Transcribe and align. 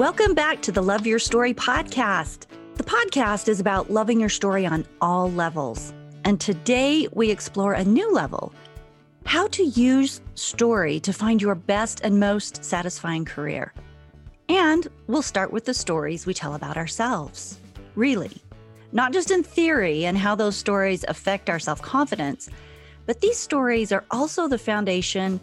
Welcome 0.00 0.32
back 0.32 0.62
to 0.62 0.72
the 0.72 0.82
Love 0.82 1.06
Your 1.06 1.18
Story 1.18 1.52
podcast. 1.52 2.46
The 2.76 2.82
podcast 2.82 3.48
is 3.48 3.60
about 3.60 3.90
loving 3.90 4.18
your 4.18 4.30
story 4.30 4.64
on 4.64 4.86
all 5.02 5.30
levels. 5.30 5.92
And 6.24 6.40
today 6.40 7.06
we 7.12 7.30
explore 7.30 7.74
a 7.74 7.84
new 7.84 8.10
level 8.10 8.54
how 9.26 9.48
to 9.48 9.62
use 9.62 10.22
story 10.36 11.00
to 11.00 11.12
find 11.12 11.42
your 11.42 11.54
best 11.54 12.00
and 12.02 12.18
most 12.18 12.64
satisfying 12.64 13.26
career. 13.26 13.74
And 14.48 14.88
we'll 15.06 15.20
start 15.20 15.52
with 15.52 15.66
the 15.66 15.74
stories 15.74 16.24
we 16.24 16.32
tell 16.32 16.54
about 16.54 16.78
ourselves. 16.78 17.60
Really, 17.94 18.40
not 18.92 19.12
just 19.12 19.30
in 19.30 19.42
theory 19.42 20.06
and 20.06 20.16
how 20.16 20.34
those 20.34 20.56
stories 20.56 21.04
affect 21.08 21.50
our 21.50 21.58
self 21.58 21.82
confidence, 21.82 22.48
but 23.04 23.20
these 23.20 23.36
stories 23.36 23.92
are 23.92 24.06
also 24.10 24.48
the 24.48 24.56
foundation 24.56 25.40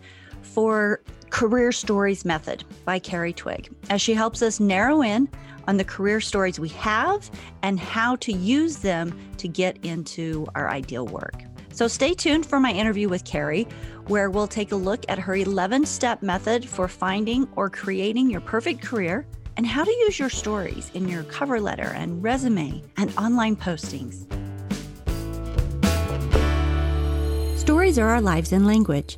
for 0.48 1.02
Career 1.30 1.72
Stories 1.72 2.26
Method 2.26 2.64
by 2.86 3.00
Carrie 3.00 3.34
Twig, 3.34 3.70
as 3.90 4.02
she 4.02 4.14
helps 4.14 4.42
us 4.42 4.60
narrow 4.60 5.02
in 5.02 5.30
on 5.68 5.78
the 5.78 5.84
career 5.84 6.22
stories 6.22 6.60
we 6.60 6.70
have 6.70 7.30
and 7.62 7.80
how 7.80 8.16
to 8.18 8.32
use 8.32 8.78
them 8.78 9.18
to 9.38 9.48
get 9.48 9.78
into 9.86 10.48
our 10.56 10.70
ideal 10.70 11.06
work. 11.06 11.44
So 11.72 11.88
stay 11.88 12.14
tuned 12.14 12.46
for 12.46 12.60
my 12.60 12.72
interview 12.72 13.08
with 13.10 13.24
Carrie, 13.24 13.68
where 14.08 14.32
we'll 14.32 14.48
take 14.48 14.72
a 14.72 14.76
look 14.76 15.04
at 15.10 15.20
her 15.20 15.36
11 15.36 15.86
step 15.86 16.24
method 16.24 16.68
for 16.68 16.88
finding 16.88 17.48
or 17.56 17.70
creating 17.70 18.32
your 18.32 18.42
perfect 18.42 18.82
career 18.82 19.28
and 19.58 19.68
how 19.68 19.84
to 19.84 19.92
use 19.92 20.18
your 20.18 20.30
stories 20.30 20.90
in 20.94 21.08
your 21.08 21.24
cover 21.24 21.60
letter 21.60 21.92
and 21.96 22.24
resume 22.24 22.82
and 22.98 23.16
online 23.18 23.56
postings. 23.56 24.26
Stories 27.60 28.00
are 28.00 28.08
our 28.08 28.22
lives 28.22 28.54
in 28.54 28.66
language. 28.66 29.18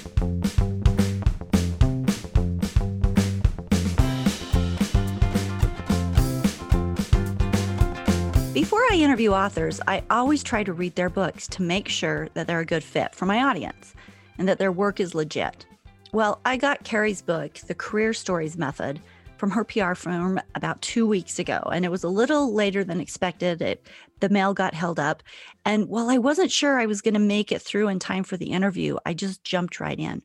Before 8.61 8.83
I 8.91 8.97
interview 8.97 9.31
authors, 9.31 9.81
I 9.87 10.03
always 10.11 10.43
try 10.43 10.63
to 10.63 10.71
read 10.71 10.93
their 10.93 11.09
books 11.09 11.47
to 11.47 11.63
make 11.63 11.87
sure 11.87 12.29
that 12.35 12.45
they're 12.45 12.59
a 12.59 12.63
good 12.65 12.83
fit 12.83 13.15
for 13.15 13.25
my 13.25 13.41
audience 13.41 13.95
and 14.37 14.47
that 14.47 14.59
their 14.59 14.71
work 14.71 14.99
is 14.99 15.15
legit. 15.15 15.65
Well, 16.13 16.39
I 16.45 16.57
got 16.57 16.83
Carrie's 16.83 17.23
book, 17.23 17.55
The 17.55 17.73
Career 17.73 18.13
Stories 18.13 18.59
Method, 18.59 19.01
from 19.37 19.49
her 19.49 19.63
PR 19.63 19.95
firm 19.95 20.39
about 20.53 20.79
two 20.83 21.07
weeks 21.07 21.39
ago, 21.39 21.59
and 21.73 21.83
it 21.83 21.89
was 21.89 22.03
a 22.03 22.07
little 22.07 22.53
later 22.53 22.83
than 22.83 23.01
expected. 23.01 23.63
It, 23.63 23.87
the 24.19 24.29
mail 24.29 24.53
got 24.53 24.75
held 24.75 24.99
up. 24.99 25.23
And 25.65 25.87
while 25.87 26.11
I 26.11 26.19
wasn't 26.19 26.51
sure 26.51 26.79
I 26.79 26.85
was 26.85 27.01
going 27.01 27.15
to 27.15 27.19
make 27.19 27.51
it 27.51 27.63
through 27.63 27.87
in 27.87 27.97
time 27.97 28.23
for 28.23 28.37
the 28.37 28.51
interview, 28.51 28.97
I 29.07 29.15
just 29.15 29.43
jumped 29.43 29.79
right 29.79 29.99
in. 29.99 30.21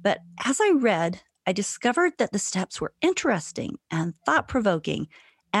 But 0.00 0.20
as 0.42 0.58
I 0.58 0.70
read, 0.70 1.20
I 1.46 1.52
discovered 1.52 2.14
that 2.16 2.32
the 2.32 2.38
steps 2.38 2.80
were 2.80 2.94
interesting 3.02 3.76
and 3.90 4.14
thought 4.24 4.48
provoking 4.48 5.08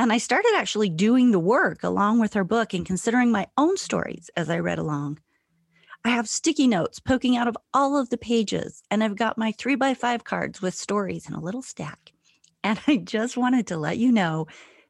and 0.02 0.12
I 0.12 0.18
started 0.18 0.52
actually 0.54 0.90
doing 0.90 1.32
the 1.32 1.40
work 1.40 1.82
along 1.82 2.20
with 2.20 2.34
her 2.34 2.44
book 2.44 2.72
and 2.72 2.86
considering 2.86 3.32
my 3.32 3.48
own 3.56 3.76
stories 3.76 4.30
as 4.36 4.48
I 4.48 4.60
read 4.60 4.78
along. 4.78 5.18
I 6.04 6.10
have 6.10 6.28
sticky 6.28 6.68
notes 6.68 7.00
poking 7.00 7.36
out 7.36 7.48
of 7.48 7.56
all 7.74 7.96
of 7.96 8.08
the 8.08 8.16
pages, 8.16 8.80
and 8.92 9.02
I've 9.02 9.16
got 9.16 9.36
my 9.36 9.50
three 9.50 9.74
by 9.74 9.94
five 9.94 10.22
cards 10.22 10.62
with 10.62 10.74
stories 10.74 11.28
in 11.28 11.34
a 11.34 11.40
little 11.40 11.62
stack. 11.62 12.12
And 12.62 12.78
I 12.86 12.98
just 12.98 13.36
wanted 13.36 13.66
to 13.66 13.76
let 13.76 13.98
you 13.98 14.12
know 14.12 14.46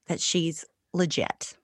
that 0.09 0.21
she's 0.21 0.67
legit. 0.93 1.57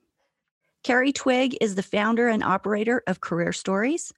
Carrie 0.83 1.13
Twig 1.13 1.55
is 1.61 1.75
the 1.75 1.83
founder 1.83 2.29
and 2.29 2.43
operator 2.43 3.03
of 3.07 3.21
Career 3.21 3.53
Stories. 3.53 4.11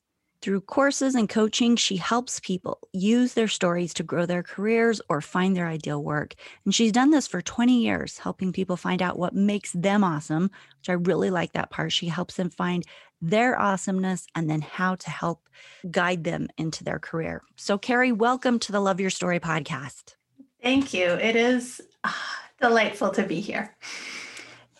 Through 0.42 0.60
courses 0.62 1.14
and 1.14 1.28
coaching, 1.28 1.76
she 1.76 1.96
helps 1.96 2.40
people 2.40 2.78
use 2.92 3.34
their 3.34 3.48
stories 3.48 3.94
to 3.94 4.02
grow 4.02 4.26
their 4.26 4.42
careers 4.42 5.00
or 5.08 5.20
find 5.20 5.56
their 5.56 5.66
ideal 5.66 6.02
work. 6.02 6.34
And 6.64 6.74
she's 6.74 6.92
done 6.92 7.10
this 7.10 7.26
for 7.26 7.40
20 7.40 7.80
years, 7.80 8.18
helping 8.18 8.52
people 8.52 8.76
find 8.76 9.02
out 9.02 9.18
what 9.18 9.34
makes 9.34 9.72
them 9.72 10.04
awesome, 10.04 10.50
which 10.78 10.88
I 10.88 10.92
really 10.92 11.30
like 11.30 11.52
that 11.52 11.70
part. 11.70 11.92
She 11.92 12.08
helps 12.08 12.36
them 12.36 12.50
find 12.50 12.84
their 13.20 13.58
awesomeness 13.58 14.26
and 14.34 14.48
then 14.48 14.60
how 14.60 14.94
to 14.96 15.10
help 15.10 15.48
guide 15.90 16.24
them 16.24 16.48
into 16.58 16.84
their 16.84 16.98
career. 16.98 17.42
So, 17.56 17.78
Carrie, 17.78 18.12
welcome 18.12 18.58
to 18.60 18.72
the 18.72 18.80
Love 18.80 19.00
Your 19.00 19.10
Story 19.10 19.40
podcast. 19.40 20.14
Thank 20.62 20.92
you. 20.92 21.06
It 21.06 21.34
is 21.34 21.80
uh, 22.04 22.12
delightful 22.60 23.10
to 23.10 23.22
be 23.22 23.40
here. 23.40 23.74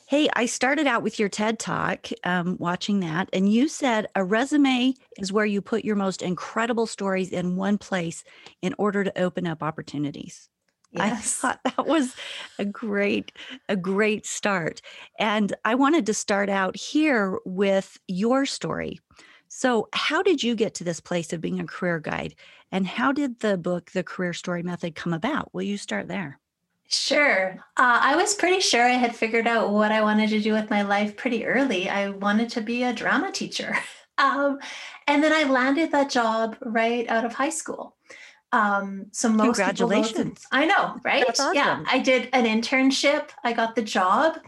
Hey, 0.09 0.29
I 0.35 0.47
started 0.47 0.87
out 0.87 1.03
with 1.03 1.19
your 1.19 1.29
TED 1.29 1.59
talk, 1.59 2.07
um, 2.23 2.57
watching 2.61 3.01
that, 3.01 3.29
and 3.33 3.53
you 3.53 3.67
said 3.69 4.07
a 4.15 4.25
resume 4.25 4.95
is 5.19 5.33
where 5.33 5.45
you 5.45 5.61
put 5.61 5.85
your 5.85 5.97
most 5.97 6.23
incredible 6.23 6.87
stories 6.87 7.33
in 7.33 7.57
one 7.57 7.77
place 7.77 8.23
in 8.63 8.75
order 8.79 9.03
to 9.03 9.19
open 9.21 9.47
up 9.49 9.63
opportunities. 9.65 10.49
Yes. 10.91 10.99
I 10.99 11.11
thought 11.53 11.61
that 11.65 11.87
was 11.87 12.15
a 12.59 12.65
great, 12.65 13.33
a 13.69 13.77
great 13.77 14.27
start. 14.27 14.81
And 15.19 15.53
I 15.65 15.75
wanted 15.75 16.07
to 16.07 16.15
start 16.15 16.49
out 16.49 16.77
here 16.77 17.39
with 17.45 17.99
your 18.07 18.47
story. 18.47 19.01
So, 19.49 19.89
how 19.93 20.23
did 20.23 20.43
you 20.43 20.55
get 20.55 20.75
to 20.75 20.85
this 20.85 21.01
place 21.01 21.33
of 21.33 21.41
being 21.41 21.61
a 21.61 21.67
career 21.67 22.01
guide? 22.01 22.35
And 22.73 22.87
how 22.87 23.13
did 23.13 23.41
the 23.41 23.59
book, 23.59 23.91
The 23.91 24.05
Career 24.05 24.33
Story 24.33 24.63
Method, 24.63 24.95
come 24.95 25.13
about? 25.13 25.53
Will 25.53 25.63
you 25.63 25.77
start 25.77 26.09
there? 26.09 26.41
Sure. 26.89 27.57
Uh, 27.77 27.99
I 28.03 28.17
was 28.17 28.35
pretty 28.35 28.61
sure 28.61 28.83
I 28.83 28.91
had 28.91 29.15
figured 29.15 29.47
out 29.47 29.71
what 29.71 29.91
I 29.91 30.03
wanted 30.03 30.31
to 30.31 30.41
do 30.41 30.53
with 30.53 30.71
my 30.71 30.83
life 30.83 31.17
pretty 31.17 31.45
early. 31.45 31.89
I 31.89 32.11
wanted 32.11 32.49
to 32.51 32.61
be 32.61 32.85
a 32.85 32.93
drama 32.93 33.33
teacher. 33.33 33.77
Um, 34.19 34.61
and 35.07 35.23
then 35.23 35.31
I 35.31 35.45
landed 35.45 35.93
that 35.93 36.09
job 36.09 36.57
right 36.63 37.07
out 37.11 37.27
of 37.27 37.35
high 37.35 37.51
school. 37.51 37.97
Um, 38.53 39.09
so 39.13 39.29
most 39.29 39.57
congratulations. 39.57 40.47
I 40.51 40.65
know, 40.65 40.99
right? 41.05 41.25
Awesome. 41.29 41.55
Yeah. 41.55 41.85
I 41.87 41.99
did 41.99 42.31
an 42.33 42.45
internship. 42.47 43.29
I 43.45 43.53
got 43.53 43.75
the 43.75 43.83
job. 43.83 44.39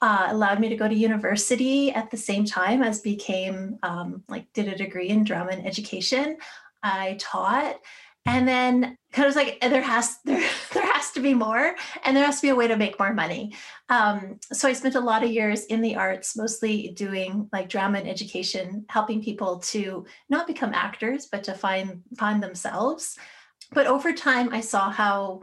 Uh, 0.00 0.28
allowed 0.30 0.58
me 0.58 0.70
to 0.70 0.76
go 0.76 0.88
to 0.88 0.94
university 0.94 1.92
at 1.92 2.10
the 2.10 2.16
same 2.16 2.46
time 2.46 2.82
as 2.82 3.00
became 3.00 3.78
um, 3.82 4.24
like 4.28 4.50
did 4.54 4.68
a 4.68 4.74
degree 4.74 5.10
in 5.10 5.24
drama 5.24 5.50
and 5.50 5.66
education. 5.66 6.38
I 6.82 7.18
taught 7.20 7.78
and 8.26 8.46
then 8.46 8.96
kind 9.12 9.28
of 9.28 9.34
like 9.34 9.58
there 9.60 9.82
has 9.82 10.18
there 10.24 10.42
there 10.72 10.92
has 10.92 11.10
to 11.12 11.20
be 11.20 11.34
more 11.34 11.74
and 12.04 12.16
there 12.16 12.24
has 12.24 12.36
to 12.36 12.46
be 12.46 12.50
a 12.50 12.54
way 12.54 12.68
to 12.68 12.76
make 12.76 12.98
more 12.98 13.12
money. 13.12 13.54
Um, 13.88 14.38
so 14.52 14.68
i 14.68 14.72
spent 14.72 14.94
a 14.94 15.00
lot 15.00 15.24
of 15.24 15.30
years 15.30 15.64
in 15.66 15.80
the 15.80 15.96
arts 15.96 16.36
mostly 16.36 16.92
doing 16.94 17.48
like 17.52 17.68
drama 17.68 17.98
and 17.98 18.08
education 18.08 18.84
helping 18.88 19.22
people 19.22 19.58
to 19.58 20.06
not 20.28 20.46
become 20.46 20.72
actors 20.74 21.26
but 21.30 21.44
to 21.44 21.54
find 21.54 22.02
find 22.16 22.42
themselves. 22.42 23.18
But 23.72 23.86
over 23.86 24.12
time 24.12 24.52
i 24.52 24.60
saw 24.60 24.90
how 24.90 25.42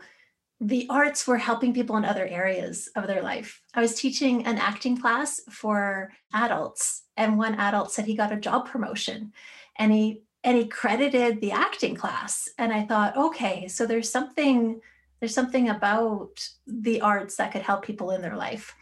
the 0.59 0.87
arts 0.89 1.27
were 1.27 1.37
helping 1.37 1.71
people 1.71 1.97
in 1.97 2.05
other 2.05 2.25
areas 2.25 2.89
of 2.95 3.05
their 3.05 3.21
life. 3.21 3.61
I 3.75 3.81
was 3.81 3.93
teaching 3.93 4.47
an 4.47 4.57
acting 4.57 4.97
class 4.99 5.39
for 5.51 6.11
adults 6.33 7.03
and 7.15 7.37
one 7.37 7.53
adult 7.55 7.91
said 7.91 8.05
he 8.05 8.15
got 8.15 8.31
a 8.31 8.37
job 8.37 8.67
promotion 8.67 9.33
and 9.77 9.91
he 9.91 10.23
and 10.47 10.57
he 10.57 10.65
credited 10.65 11.41
the 11.41 11.51
acting 11.51 11.93
class. 11.93 12.47
And 12.57 12.71
i 12.71 12.83
thought 12.85 13.17
okay 13.17 13.67
so 13.67 13.85
there's 13.85 14.09
something 14.09 14.79
there's 15.19 15.33
something 15.33 15.69
about 15.69 16.47
the 16.65 17.01
arts 17.01 17.35
that 17.35 17.51
could 17.51 17.63
help 17.63 17.83
people 17.83 18.11
in 18.11 18.21
their 18.21 18.37
life. 18.37 18.73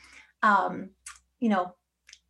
Um, 0.44 0.92
you 1.40 1.50
know 1.50 1.76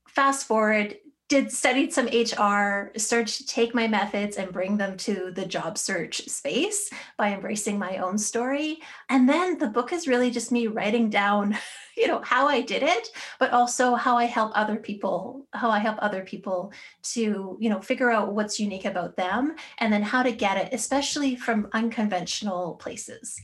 fast 0.08 0.48
forward 0.48 0.96
did 1.36 1.52
studied 1.52 1.92
some 1.92 2.06
hr 2.06 2.98
started 2.98 3.28
to 3.28 3.46
take 3.46 3.76
my 3.76 3.90
methods 3.90 4.38
and 4.38 4.54
bring 4.54 4.78
them 4.78 4.96
to 4.96 5.32
the 5.32 5.46
job 5.46 5.78
search 5.78 6.26
space 6.30 6.90
by 7.18 7.34
embracing 7.34 7.78
my 7.78 7.98
own 7.98 8.18
story. 8.18 8.80
And 9.10 9.28
then 9.28 9.58
the 9.58 9.68
book 9.68 9.92
is 9.92 10.08
really 10.08 10.32
just 10.32 10.50
me 10.54 10.68
writing 10.68 11.10
down 11.10 11.58
you 11.98 12.08
know 12.08 12.22
how 12.24 12.46
i 12.48 12.60
did 12.60 12.84
it 12.84 13.08
but 13.40 13.52
also 13.52 13.96
how 13.96 14.18
i 14.18 14.26
help 14.26 14.52
other 14.54 14.76
people 14.76 15.48
how 15.54 15.70
i 15.70 15.80
help 15.80 15.98
other 16.02 16.24
people 16.24 16.74
to 17.02 17.58
you 17.62 17.70
know 17.70 17.80
figure 17.80 18.12
out 18.12 18.34
what's 18.34 18.60
unique 18.60 18.84
about 18.84 19.16
them 19.16 19.56
and 19.78 19.94
then 19.94 20.04
how 20.04 20.22
to 20.22 20.34
get 20.34 20.58
it 20.58 20.74
especially 20.74 21.36
from 21.36 21.68
unconventional 21.74 22.76
places. 22.76 23.42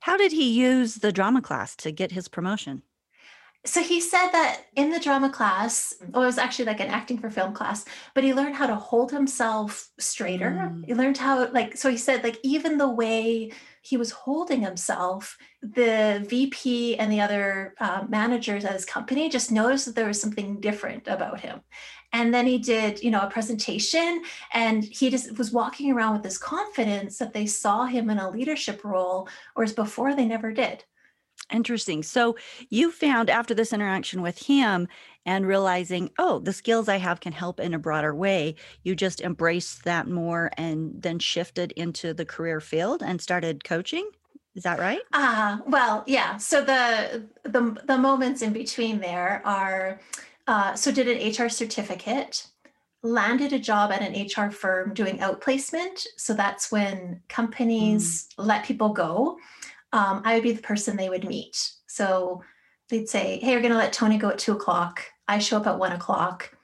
How 0.00 0.16
did 0.16 0.32
he 0.32 0.50
use 0.50 0.96
the 0.96 1.12
drama 1.12 1.40
class 1.40 1.76
to 1.76 1.92
get 1.92 2.12
his 2.12 2.28
promotion 2.28 2.82
So 3.64 3.80
he 3.80 4.00
said 4.00 4.30
that 4.30 4.62
in 4.74 4.90
the 4.90 4.98
drama 4.98 5.30
class, 5.30 5.94
well, 6.08 6.24
it 6.24 6.26
was 6.26 6.38
actually 6.38 6.64
like 6.64 6.80
an 6.80 6.88
acting 6.88 7.18
for 7.18 7.30
film 7.30 7.54
class, 7.54 7.84
but 8.12 8.24
he 8.24 8.34
learned 8.34 8.56
how 8.56 8.66
to 8.66 8.74
hold 8.74 9.12
himself 9.12 9.88
straighter. 10.00 10.50
Mm. 10.50 10.84
He 10.84 10.94
learned 10.94 11.16
how, 11.16 11.48
like, 11.52 11.76
so 11.76 11.88
he 11.88 11.96
said, 11.96 12.24
like, 12.24 12.38
even 12.42 12.76
the 12.76 12.90
way 12.90 13.52
he 13.82 13.96
was 13.96 14.10
holding 14.10 14.62
himself, 14.62 15.38
the 15.60 16.26
VP 16.28 16.96
and 16.96 17.12
the 17.12 17.20
other 17.20 17.74
uh, 17.78 18.04
managers 18.08 18.64
at 18.64 18.72
his 18.72 18.84
company 18.84 19.28
just 19.28 19.52
noticed 19.52 19.86
that 19.86 19.94
there 19.94 20.08
was 20.08 20.20
something 20.20 20.60
different 20.60 21.06
about 21.06 21.38
him. 21.38 21.60
And 22.12 22.34
then 22.34 22.46
he 22.46 22.58
did, 22.58 23.02
you 23.02 23.10
know, 23.12 23.20
a 23.20 23.30
presentation 23.30 24.22
and 24.52 24.84
he 24.84 25.08
just 25.08 25.38
was 25.38 25.52
walking 25.52 25.92
around 25.92 26.14
with 26.14 26.22
this 26.22 26.36
confidence 26.36 27.18
that 27.18 27.32
they 27.32 27.46
saw 27.46 27.86
him 27.86 28.10
in 28.10 28.18
a 28.18 28.30
leadership 28.30 28.84
role, 28.84 29.28
whereas 29.54 29.72
before 29.72 30.14
they 30.14 30.26
never 30.26 30.52
did. 30.52 30.84
Interesting. 31.52 32.02
So 32.02 32.36
you 32.70 32.90
found 32.90 33.28
after 33.28 33.54
this 33.54 33.72
interaction 33.72 34.22
with 34.22 34.38
him 34.38 34.88
and 35.26 35.46
realizing, 35.46 36.10
oh, 36.18 36.38
the 36.38 36.52
skills 36.52 36.88
I 36.88 36.96
have 36.96 37.20
can 37.20 37.32
help 37.32 37.60
in 37.60 37.74
a 37.74 37.78
broader 37.78 38.14
way, 38.14 38.56
you 38.82 38.96
just 38.96 39.20
embraced 39.20 39.84
that 39.84 40.08
more 40.08 40.50
and 40.56 41.00
then 41.00 41.18
shifted 41.18 41.72
into 41.72 42.14
the 42.14 42.24
career 42.24 42.60
field 42.60 43.02
and 43.02 43.20
started 43.20 43.64
coaching. 43.64 44.08
Is 44.54 44.64
that 44.64 44.78
right? 44.78 45.00
Uh, 45.12 45.58
well, 45.66 46.04
yeah. 46.06 46.36
So 46.36 46.62
the 46.62 47.26
the 47.42 47.80
the 47.86 47.96
moments 47.96 48.42
in 48.42 48.52
between 48.52 49.00
there 49.00 49.40
are 49.46 50.00
uh, 50.46 50.74
so 50.74 50.92
did 50.92 51.08
an 51.08 51.30
HR 51.30 51.48
certificate, 51.48 52.48
landed 53.02 53.54
a 53.54 53.58
job 53.58 53.92
at 53.92 54.02
an 54.02 54.26
HR 54.26 54.50
firm 54.50 54.92
doing 54.92 55.18
outplacement. 55.18 56.04
So 56.18 56.34
that's 56.34 56.70
when 56.70 57.22
companies 57.28 58.28
mm. 58.28 58.46
let 58.46 58.64
people 58.64 58.90
go 58.90 59.38
um, 59.92 60.22
I 60.24 60.34
would 60.34 60.42
be 60.42 60.52
the 60.52 60.62
person 60.62 60.96
they 60.96 61.08
would 61.08 61.28
meet. 61.28 61.72
So 61.86 62.42
they'd 62.88 63.08
say, 63.08 63.38
Hey, 63.40 63.54
we're 63.54 63.62
going 63.62 63.72
to 63.72 63.78
let 63.78 63.92
Tony 63.92 64.18
go 64.18 64.30
at 64.30 64.38
two 64.38 64.52
o'clock. 64.52 65.02
I 65.28 65.38
show 65.38 65.58
up 65.58 65.66
at 65.66 65.78
one 65.78 65.92
o'clock. 65.92 66.56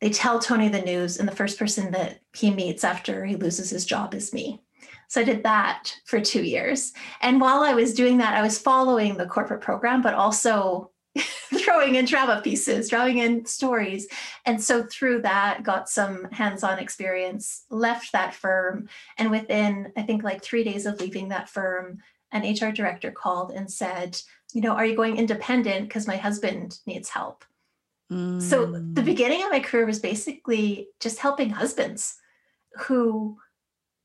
They 0.00 0.10
tell 0.10 0.38
Tony 0.38 0.68
the 0.68 0.82
news, 0.82 1.18
and 1.18 1.26
the 1.26 1.34
first 1.34 1.58
person 1.58 1.90
that 1.92 2.20
he 2.34 2.50
meets 2.50 2.84
after 2.84 3.24
he 3.24 3.36
loses 3.36 3.70
his 3.70 3.86
job 3.86 4.14
is 4.14 4.34
me. 4.34 4.60
So 5.08 5.20
I 5.20 5.24
did 5.24 5.42
that 5.44 5.94
for 6.04 6.20
two 6.20 6.42
years. 6.42 6.92
And 7.22 7.40
while 7.40 7.62
I 7.62 7.74
was 7.74 7.94
doing 7.94 8.18
that, 8.18 8.34
I 8.34 8.42
was 8.42 8.58
following 8.58 9.16
the 9.16 9.26
corporate 9.26 9.60
program, 9.60 10.02
but 10.02 10.14
also 10.14 10.90
throwing 11.64 11.94
in 11.94 12.04
drama 12.04 12.40
pieces, 12.42 12.90
throwing 12.90 13.18
in 13.18 13.46
stories. 13.46 14.06
And 14.44 14.62
so 14.62 14.84
through 14.84 15.22
that, 15.22 15.62
got 15.62 15.88
some 15.88 16.24
hands 16.30 16.62
on 16.62 16.78
experience, 16.78 17.64
left 17.70 18.12
that 18.12 18.34
firm. 18.34 18.88
And 19.16 19.30
within, 19.30 19.92
I 19.96 20.02
think, 20.02 20.22
like 20.22 20.42
three 20.42 20.64
days 20.64 20.86
of 20.86 21.00
leaving 21.00 21.28
that 21.28 21.48
firm, 21.48 21.98
an 22.32 22.42
HR 22.42 22.72
director 22.72 23.10
called 23.10 23.52
and 23.52 23.70
said, 23.70 24.18
you 24.52 24.60
know, 24.60 24.72
are 24.72 24.86
you 24.86 24.96
going 24.96 25.16
independent? 25.16 25.88
Because 25.88 26.06
my 26.06 26.16
husband 26.16 26.78
needs 26.86 27.08
help. 27.08 27.44
Mm. 28.12 28.40
So 28.40 28.66
the 28.66 28.78
mm. 28.78 29.04
beginning 29.04 29.42
of 29.42 29.50
my 29.50 29.60
career 29.60 29.86
was 29.86 29.98
basically 29.98 30.88
just 31.00 31.18
helping 31.18 31.50
husbands 31.50 32.16
who 32.86 33.38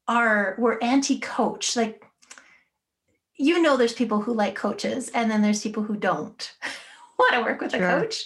are 0.07 0.55
were 0.57 0.83
anti-coach. 0.83 1.75
Like 1.75 2.03
you 3.41 3.61
know 3.61 3.75
there's 3.75 3.93
people 3.93 4.21
who 4.21 4.33
like 4.33 4.55
coaches 4.55 5.09
and 5.13 5.29
then 5.29 5.41
there's 5.41 5.63
people 5.63 5.83
who 5.83 5.95
don't 5.95 6.53
want 7.19 7.33
to 7.33 7.41
work 7.41 7.61
with 7.61 7.71
sure. 7.71 7.87
a 7.87 8.01
coach. 8.01 8.25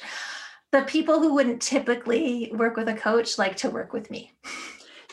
The 0.72 0.82
people 0.82 1.20
who 1.20 1.34
wouldn't 1.34 1.62
typically 1.62 2.52
work 2.54 2.76
with 2.76 2.90
a 2.90 2.96
coach 2.96 3.38
like 3.38 3.56
to 3.58 3.70
work 3.70 3.94
with 3.94 4.12
me. 4.12 4.34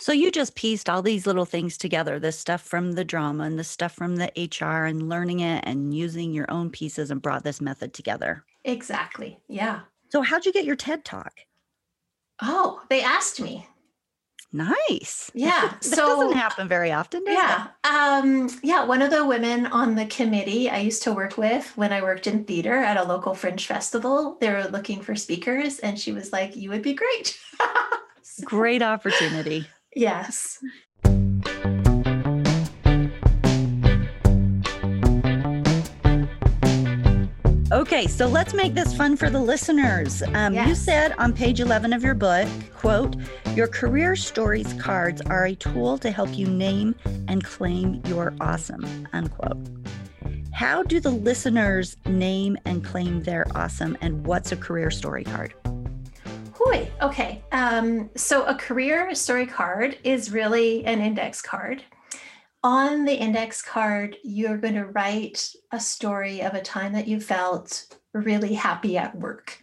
So 0.02 0.10
you 0.10 0.32
just 0.32 0.56
pieced 0.56 0.90
all 0.90 1.00
these 1.00 1.28
little 1.28 1.44
things 1.44 1.78
together, 1.78 2.18
this 2.18 2.36
stuff 2.36 2.60
from 2.60 2.90
the 2.90 3.04
drama 3.04 3.44
and 3.44 3.56
the 3.56 3.62
stuff 3.62 3.92
from 3.92 4.16
the 4.16 4.32
HR 4.36 4.86
and 4.86 5.08
learning 5.08 5.38
it 5.38 5.62
and 5.64 5.94
using 5.94 6.32
your 6.32 6.50
own 6.50 6.70
pieces 6.70 7.12
and 7.12 7.22
brought 7.22 7.44
this 7.44 7.60
method 7.60 7.94
together. 7.94 8.44
Exactly. 8.64 9.38
Yeah. 9.46 9.82
So 10.08 10.20
how'd 10.20 10.44
you 10.44 10.52
get 10.52 10.64
your 10.64 10.74
TED 10.74 11.04
talk? 11.04 11.32
Oh, 12.42 12.82
they 12.90 13.00
asked 13.00 13.40
me. 13.40 13.68
Nice. 14.52 15.30
Yeah. 15.36 15.74
so 15.78 16.04
doesn't 16.16 16.36
happen 16.36 16.66
very 16.66 16.90
often, 16.90 17.22
yeah. 17.24 17.68
It? 17.84 17.88
Um, 17.88 18.50
yeah. 18.64 18.84
One 18.84 19.02
of 19.02 19.12
the 19.12 19.24
women 19.24 19.66
on 19.66 19.94
the 19.94 20.06
committee 20.06 20.68
I 20.68 20.78
used 20.78 21.04
to 21.04 21.12
work 21.12 21.38
with 21.38 21.76
when 21.76 21.92
I 21.92 22.02
worked 22.02 22.26
in 22.26 22.42
theater 22.42 22.74
at 22.74 22.96
a 22.96 23.04
local 23.04 23.34
fringe 23.34 23.68
festival, 23.68 24.36
they 24.40 24.50
were 24.50 24.64
looking 24.64 25.00
for 25.00 25.14
speakers, 25.14 25.78
and 25.78 25.96
she 25.96 26.10
was 26.10 26.32
like, 26.32 26.56
You 26.56 26.70
would 26.70 26.82
be 26.82 26.94
great. 26.94 27.38
so, 28.22 28.42
great 28.44 28.82
opportunity. 28.82 29.64
Yes. 29.94 30.58
Okay, 37.72 38.06
so 38.06 38.26
let's 38.26 38.52
make 38.52 38.74
this 38.74 38.94
fun 38.94 39.16
for 39.16 39.30
the 39.30 39.40
listeners. 39.40 40.22
Um, 40.34 40.52
yes. 40.52 40.68
You 40.68 40.74
said 40.74 41.12
on 41.18 41.32
page 41.32 41.58
11 41.58 41.94
of 41.94 42.02
your 42.02 42.14
book, 42.14 42.46
quote, 42.74 43.16
your 43.54 43.66
career 43.66 44.14
stories 44.14 44.74
cards 44.74 45.22
are 45.22 45.46
a 45.46 45.54
tool 45.54 45.96
to 45.98 46.10
help 46.10 46.36
you 46.36 46.46
name 46.46 46.94
and 47.28 47.42
claim 47.42 48.02
your 48.06 48.34
awesome, 48.40 49.08
unquote. 49.14 49.56
How 50.52 50.82
do 50.82 51.00
the 51.00 51.10
listeners 51.10 51.96
name 52.06 52.58
and 52.66 52.84
claim 52.84 53.22
their 53.22 53.46
awesome, 53.54 53.96
and 54.00 54.26
what's 54.26 54.52
a 54.52 54.56
career 54.56 54.90
story 54.90 55.24
card? 55.24 55.54
Okay. 57.02 57.42
Um, 57.50 58.10
so 58.14 58.44
a 58.44 58.54
career 58.54 59.12
story 59.14 59.46
card 59.46 59.98
is 60.04 60.30
really 60.30 60.84
an 60.84 61.00
index 61.00 61.42
card. 61.42 61.82
On 62.62 63.04
the 63.04 63.14
index 63.14 63.60
card, 63.60 64.16
you're 64.22 64.56
going 64.56 64.74
to 64.74 64.86
write 64.86 65.52
a 65.72 65.80
story 65.80 66.42
of 66.42 66.54
a 66.54 66.62
time 66.62 66.92
that 66.92 67.08
you 67.08 67.18
felt 67.18 67.96
really 68.14 68.54
happy 68.54 68.96
at 68.96 69.18
work. 69.18 69.58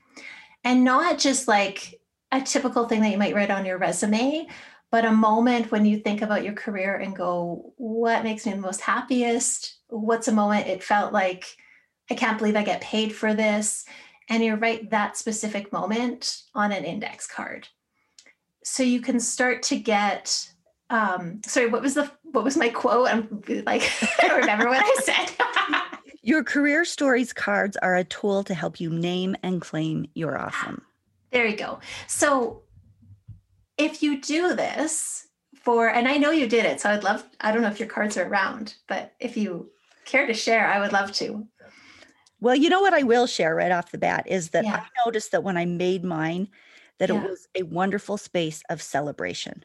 And 0.65 0.83
not 0.83 1.17
just 1.17 1.47
like 1.47 2.01
a 2.33 2.41
typical 2.41 2.87
thing 2.87 2.99
that 3.01 3.11
you 3.11 3.17
might 3.17 3.33
write 3.33 3.51
on 3.51 3.65
your 3.65 3.77
resume, 3.77 4.47
but 4.91 5.05
a 5.05 5.11
moment 5.11 5.71
when 5.71 5.85
you 5.85 5.99
think 5.99 6.21
about 6.21 6.43
your 6.43 6.53
career 6.53 6.97
and 6.97 7.15
go, 7.15 7.73
what 7.77 8.23
makes 8.25 8.45
me 8.45 8.51
the 8.51 8.59
most 8.59 8.81
happiest? 8.81 9.77
What's 9.87 10.27
a 10.27 10.33
moment 10.33 10.67
it 10.67 10.83
felt 10.83 11.13
like, 11.13 11.45
I 12.11 12.15
can't 12.15 12.37
believe 12.37 12.57
I 12.57 12.63
get 12.63 12.81
paid 12.81 13.15
for 13.15 13.33
this? 13.33 13.85
And 14.29 14.43
you 14.43 14.55
write 14.55 14.91
that 14.91 15.17
specific 15.17 15.73
moment 15.73 16.43
on 16.53 16.71
an 16.71 16.85
index 16.85 17.27
card. 17.27 17.67
So 18.63 18.83
you 18.83 19.01
can 19.01 19.19
start 19.19 19.63
to 19.63 19.77
get 19.77 20.49
um 20.91 21.41
sorry, 21.45 21.67
what 21.67 21.81
was 21.81 21.95
the 21.95 22.11
what 22.23 22.43
was 22.43 22.57
my 22.57 22.69
quote? 22.69 23.09
I'm 23.09 23.43
like 23.65 23.89
I 24.21 24.27
don't 24.27 24.39
remember 24.39 24.67
what 24.67 24.83
I 24.83 25.01
said. 25.01 26.11
your 26.21 26.43
career 26.43 26.85
stories 26.85 27.33
cards 27.33 27.77
are 27.77 27.95
a 27.95 28.03
tool 28.03 28.43
to 28.43 28.53
help 28.53 28.79
you 28.79 28.89
name 28.89 29.35
and 29.43 29.61
claim 29.61 30.07
your 30.13 30.37
awesome. 30.37 30.83
There 31.31 31.45
you 31.45 31.57
go. 31.57 31.79
So 32.07 32.63
if 33.77 34.03
you 34.03 34.21
do 34.21 34.55
this 34.55 35.27
for 35.55 35.89
and 35.89 36.07
I 36.07 36.17
know 36.17 36.31
you 36.31 36.47
did 36.47 36.65
it, 36.65 36.81
so 36.81 36.89
I'd 36.89 37.03
love 37.03 37.23
I 37.41 37.51
don't 37.51 37.61
know 37.61 37.69
if 37.69 37.79
your 37.79 37.89
cards 37.89 38.17
are 38.17 38.27
around, 38.27 38.75
but 38.87 39.13
if 39.19 39.37
you 39.37 39.69
care 40.05 40.27
to 40.27 40.33
share, 40.33 40.67
I 40.67 40.79
would 40.79 40.91
love 40.91 41.11
to. 41.13 41.47
Well, 42.41 42.55
you 42.55 42.69
know 42.69 42.81
what 42.81 42.93
I 42.93 43.03
will 43.03 43.27
share 43.27 43.55
right 43.55 43.71
off 43.71 43.91
the 43.91 43.97
bat 43.97 44.25
is 44.27 44.49
that 44.51 44.65
yeah. 44.65 44.77
I 44.77 44.87
noticed 45.05 45.31
that 45.31 45.43
when 45.43 45.57
I 45.57 45.65
made 45.65 46.03
mine, 46.03 46.47
that 46.99 47.09
yeah. 47.09 47.21
it 47.21 47.29
was 47.29 47.47
a 47.55 47.63
wonderful 47.63 48.17
space 48.17 48.61
of 48.69 48.81
celebration. 48.81 49.63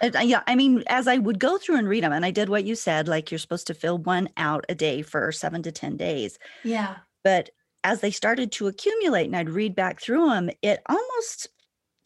And, 0.00 0.16
uh, 0.16 0.20
yeah, 0.20 0.42
I 0.46 0.54
mean, 0.54 0.82
as 0.88 1.08
I 1.08 1.18
would 1.18 1.38
go 1.38 1.58
through 1.58 1.76
and 1.76 1.88
read 1.88 2.04
them, 2.04 2.12
and 2.12 2.24
I 2.24 2.30
did 2.30 2.48
what 2.48 2.64
you 2.64 2.74
said, 2.74 3.08
like 3.08 3.30
you're 3.30 3.38
supposed 3.38 3.66
to 3.68 3.74
fill 3.74 3.98
one 3.98 4.28
out 4.36 4.64
a 4.68 4.74
day 4.74 5.02
for 5.02 5.30
seven 5.32 5.62
to 5.62 5.72
10 5.72 5.96
days. 5.96 6.38
Yeah. 6.64 6.96
But 7.24 7.50
as 7.84 8.00
they 8.00 8.10
started 8.10 8.52
to 8.52 8.66
accumulate 8.66 9.26
and 9.26 9.36
I'd 9.36 9.48
read 9.48 9.74
back 9.74 10.00
through 10.00 10.28
them, 10.30 10.50
it 10.62 10.82
almost 10.88 11.48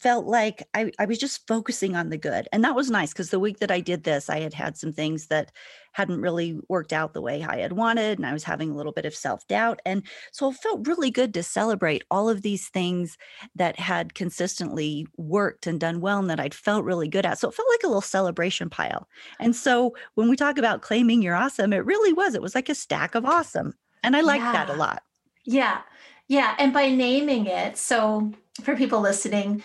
felt 0.00 0.26
like 0.26 0.66
I, 0.74 0.90
I 0.98 1.04
was 1.04 1.18
just 1.18 1.46
focusing 1.46 1.94
on 1.94 2.08
the 2.08 2.16
good. 2.16 2.48
And 2.52 2.64
that 2.64 2.74
was 2.74 2.90
nice 2.90 3.12
because 3.12 3.30
the 3.30 3.38
week 3.38 3.58
that 3.58 3.70
I 3.70 3.80
did 3.80 4.04
this, 4.04 4.30
I 4.30 4.40
had 4.40 4.54
had 4.54 4.76
some 4.76 4.92
things 4.92 5.26
that 5.26 5.52
hadn't 5.92 6.22
really 6.22 6.58
worked 6.68 6.92
out 6.92 7.12
the 7.12 7.20
way 7.20 7.44
I 7.44 7.58
had 7.58 7.74
wanted. 7.74 8.18
And 8.18 8.26
I 8.26 8.32
was 8.32 8.44
having 8.44 8.70
a 8.70 8.74
little 8.74 8.92
bit 8.92 9.04
of 9.04 9.14
self 9.14 9.46
doubt. 9.46 9.80
And 9.84 10.02
so 10.32 10.50
it 10.50 10.56
felt 10.56 10.86
really 10.86 11.10
good 11.10 11.34
to 11.34 11.42
celebrate 11.42 12.04
all 12.10 12.30
of 12.30 12.42
these 12.42 12.68
things 12.68 13.18
that 13.54 13.78
had 13.78 14.14
consistently 14.14 15.06
worked 15.18 15.66
and 15.66 15.78
done 15.78 16.00
well 16.00 16.18
and 16.18 16.30
that 16.30 16.40
I'd 16.40 16.54
felt 16.54 16.84
really 16.84 17.08
good 17.08 17.26
at. 17.26 17.38
So 17.38 17.48
it 17.48 17.54
felt 17.54 17.68
like 17.70 17.84
a 17.84 17.88
little 17.88 18.00
celebration 18.00 18.70
pile. 18.70 19.06
And 19.38 19.54
so 19.54 19.94
when 20.14 20.30
we 20.30 20.36
talk 20.36 20.56
about 20.56 20.82
claiming 20.82 21.20
you're 21.20 21.34
awesome, 21.34 21.72
it 21.72 21.84
really 21.84 22.12
was. 22.12 22.34
It 22.34 22.42
was 22.42 22.54
like 22.54 22.70
a 22.70 22.74
stack 22.74 23.14
of 23.14 23.26
awesome. 23.26 23.74
And 24.02 24.16
I 24.16 24.22
liked 24.22 24.44
yeah. 24.44 24.52
that 24.52 24.70
a 24.70 24.74
lot. 24.74 25.02
Yeah. 25.44 25.80
Yeah. 26.28 26.54
And 26.58 26.72
by 26.72 26.88
naming 26.88 27.46
it, 27.46 27.76
so 27.76 28.32
for 28.62 28.76
people 28.76 29.00
listening, 29.00 29.62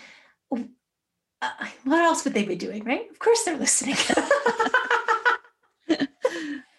uh, 1.42 1.50
what 1.84 2.02
else 2.02 2.24
would 2.24 2.34
they 2.34 2.44
be 2.44 2.56
doing, 2.56 2.84
right? 2.84 3.10
Of 3.10 3.18
course 3.18 3.44
they're 3.44 3.58
listening. 3.58 3.96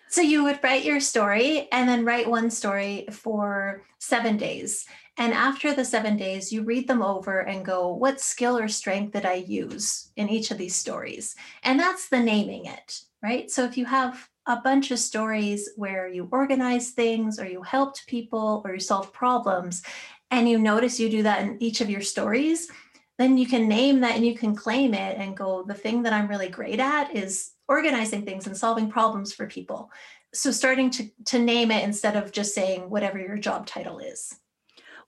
so 0.10 0.22
you 0.22 0.44
would 0.44 0.60
write 0.64 0.84
your 0.84 1.00
story 1.00 1.68
and 1.72 1.88
then 1.88 2.06
write 2.06 2.30
one 2.30 2.50
story 2.50 3.08
for 3.12 3.84
seven 4.00 4.38
days. 4.38 4.86
And 5.18 5.34
after 5.34 5.74
the 5.74 5.86
seven 5.86 6.18
days, 6.18 6.52
you 6.52 6.64
read 6.64 6.88
them 6.88 7.02
over 7.02 7.40
and 7.40 7.66
go, 7.66 7.94
what 7.94 8.22
skill 8.22 8.58
or 8.58 8.68
strength 8.68 9.14
did 9.14 9.26
I 9.26 9.36
use 9.36 10.12
in 10.16 10.30
each 10.30 10.52
of 10.52 10.58
these 10.58 10.76
stories? 10.76 11.36
And 11.64 11.80
that's 11.80 12.10
the 12.10 12.20
naming 12.20 12.66
it, 12.66 13.02
right? 13.24 13.50
So 13.50 13.64
if 13.64 13.78
you 13.78 13.86
have 13.86 14.30
a 14.46 14.58
bunch 14.58 14.92
of 14.92 15.00
stories 15.00 15.70
where 15.76 16.08
you 16.08 16.30
organize 16.32 16.92
things 16.92 17.40
or 17.40 17.48
you 17.48 17.64
helped 17.64 18.08
people 18.08 18.62
or 18.64 18.76
you 18.76 18.80
solved 18.80 19.12
problems, 19.12 19.82
and 20.30 20.50
you 20.50 20.60
notice 20.60 21.00
you 21.00 21.10
do 21.10 21.24
that 21.24 21.42
in 21.42 21.62
each 21.62 21.82
of 21.82 21.90
your 21.90 22.02
stories, 22.02 22.70
then 23.18 23.38
you 23.38 23.48
can 23.48 23.68
name 23.68 24.02
that 24.02 24.16
and 24.16 24.26
you 24.26 24.36
can 24.36 24.56
claim 24.56 24.94
it 24.94 25.18
and 25.18 25.36
go, 25.36 25.64
the 25.64 25.74
thing 25.74 26.04
that 26.04 26.14
I'm 26.14 26.28
really 26.28 26.50
great 26.50 26.80
at 26.80 27.16
is 27.16 27.52
organizing 27.68 28.24
things 28.24 28.48
and 28.48 28.56
solving 28.56 28.90
problems 28.90 29.34
for 29.34 29.48
people. 29.48 29.92
So 30.34 30.52
starting 30.52 30.90
to, 30.92 31.10
to 31.26 31.40
name 31.40 31.72
it 31.72 31.84
instead 31.84 32.16
of 32.16 32.32
just 32.32 32.54
saying 32.54 32.90
whatever 32.90 33.18
your 33.18 33.38
job 33.38 33.66
title 33.66 34.00
is. 34.00 34.36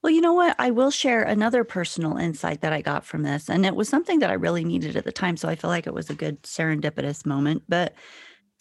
Well, 0.02 0.12
you 0.12 0.22
know 0.22 0.34
what? 0.34 0.56
I 0.58 0.72
will 0.72 0.92
share 0.92 1.24
another 1.24 1.64
personal 1.64 2.18
insight 2.18 2.62
that 2.62 2.72
I 2.72 2.82
got 2.82 3.06
from 3.06 3.24
this. 3.24 3.50
And 3.50 3.66
it 3.66 3.76
was 3.76 3.90
something 3.90 4.20
that 4.20 4.30
I 4.30 4.36
really 4.36 4.64
needed 4.64 4.96
at 4.96 5.04
the 5.04 5.12
time. 5.12 5.36
So 5.36 5.50
I 5.50 5.56
feel 5.56 5.70
like 5.70 5.88
it 5.88 5.94
was 5.94 6.10
a 6.10 6.16
good 6.16 6.42
serendipitous 6.44 7.26
moment. 7.26 7.64
But 7.68 7.94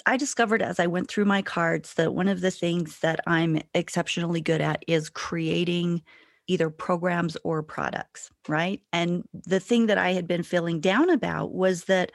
I 0.04 0.16
discovered 0.16 0.62
as 0.62 0.80
I 0.80 0.88
went 0.88 1.08
through 1.08 1.26
my 1.26 1.42
cards 1.42 1.94
that 1.94 2.14
one 2.14 2.28
of 2.28 2.40
the 2.40 2.50
things 2.50 2.98
that 3.00 3.20
I'm 3.26 3.60
exceptionally 3.72 4.40
good 4.40 4.60
at 4.60 4.84
is 4.88 5.10
creating 5.10 6.02
either 6.48 6.70
programs 6.70 7.36
or 7.44 7.62
products, 7.62 8.30
right? 8.48 8.80
And 8.92 9.24
the 9.32 9.60
thing 9.60 9.86
that 9.86 9.98
I 9.98 10.12
had 10.12 10.26
been 10.26 10.42
feeling 10.42 10.80
down 10.80 11.10
about 11.10 11.52
was 11.52 11.84
that 11.84 12.10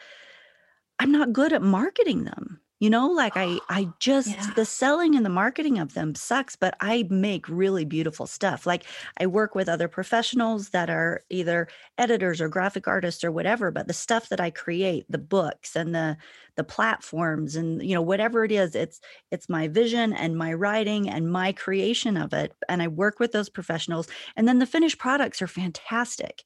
I'm 1.00 1.12
not 1.12 1.34
good 1.34 1.54
at 1.54 1.62
marketing 1.62 2.26
them 2.26 2.60
you 2.84 2.90
know 2.90 3.08
like 3.08 3.38
i 3.38 3.58
i 3.70 3.88
just 4.00 4.30
yeah. 4.30 4.52
the 4.56 4.66
selling 4.66 5.16
and 5.16 5.26
the 5.26 5.30
marketing 5.30 5.80
of 5.80 5.94
them 5.94 6.14
sucks 6.14 6.56
but 6.58 6.76
i 6.82 7.08
make 7.10 7.48
really 7.48 7.86
beautiful 7.86 8.28
stuff 8.28 8.68
like 8.68 8.84
i 9.20 9.26
work 9.26 9.56
with 9.56 9.70
other 9.70 9.88
professionals 9.88 10.70
that 10.70 10.90
are 10.90 11.24
either 11.30 11.70
editors 11.98 12.42
or 12.42 12.50
graphic 12.50 12.86
artists 12.88 13.24
or 13.24 13.32
whatever 13.32 13.72
but 13.72 13.88
the 13.88 13.94
stuff 13.94 14.28
that 14.28 14.42
i 14.42 14.50
create 14.50 15.06
the 15.10 15.18
books 15.18 15.78
and 15.78 15.96
the 15.96 16.18
the 16.56 16.64
platforms 16.64 17.56
and 17.56 17.82
you 17.82 17.96
know 17.96 18.02
whatever 18.02 18.44
it 18.44 18.52
is 18.52 18.76
it's 18.76 19.00
it's 19.32 19.48
my 19.48 19.68
vision 19.70 20.12
and 20.12 20.38
my 20.38 20.54
writing 20.54 21.10
and 21.10 21.32
my 21.32 21.54
creation 21.54 22.18
of 22.18 22.34
it 22.34 22.52
and 22.68 22.82
i 22.82 22.88
work 22.88 23.18
with 23.18 23.32
those 23.32 23.50
professionals 23.50 24.08
and 24.36 24.46
then 24.46 24.60
the 24.60 24.66
finished 24.66 25.00
products 25.00 25.42
are 25.42 25.48
fantastic 25.48 26.44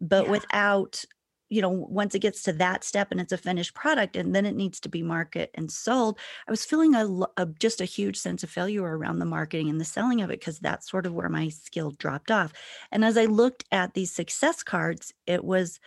but 0.00 0.24
yeah. 0.24 0.30
without 0.30 1.04
you 1.48 1.62
know 1.62 1.70
once 1.70 2.14
it 2.14 2.20
gets 2.20 2.42
to 2.42 2.52
that 2.52 2.84
step 2.84 3.08
and 3.10 3.20
it's 3.20 3.32
a 3.32 3.38
finished 3.38 3.74
product 3.74 4.16
and 4.16 4.34
then 4.34 4.46
it 4.46 4.54
needs 4.54 4.80
to 4.80 4.88
be 4.88 5.02
market 5.02 5.50
and 5.54 5.70
sold 5.70 6.18
i 6.46 6.50
was 6.50 6.64
feeling 6.64 6.94
a, 6.94 7.06
a 7.36 7.46
just 7.58 7.80
a 7.80 7.86
huge 7.86 8.16
sense 8.16 8.42
of 8.42 8.50
failure 8.50 8.82
around 8.82 9.18
the 9.18 9.24
marketing 9.24 9.68
and 9.68 9.80
the 9.80 9.84
selling 9.84 10.20
of 10.22 10.30
it 10.30 10.40
because 10.40 10.58
that's 10.58 10.90
sort 10.90 11.06
of 11.06 11.14
where 11.14 11.28
my 11.28 11.48
skill 11.48 11.90
dropped 11.92 12.30
off. 12.30 12.52
And 12.92 13.04
as 13.04 13.16
i 13.16 13.24
looked 13.24 13.64
at 13.72 13.94
these 13.94 14.12
success 14.12 14.62
cards 14.62 15.12
it 15.26 15.44
was 15.44 15.80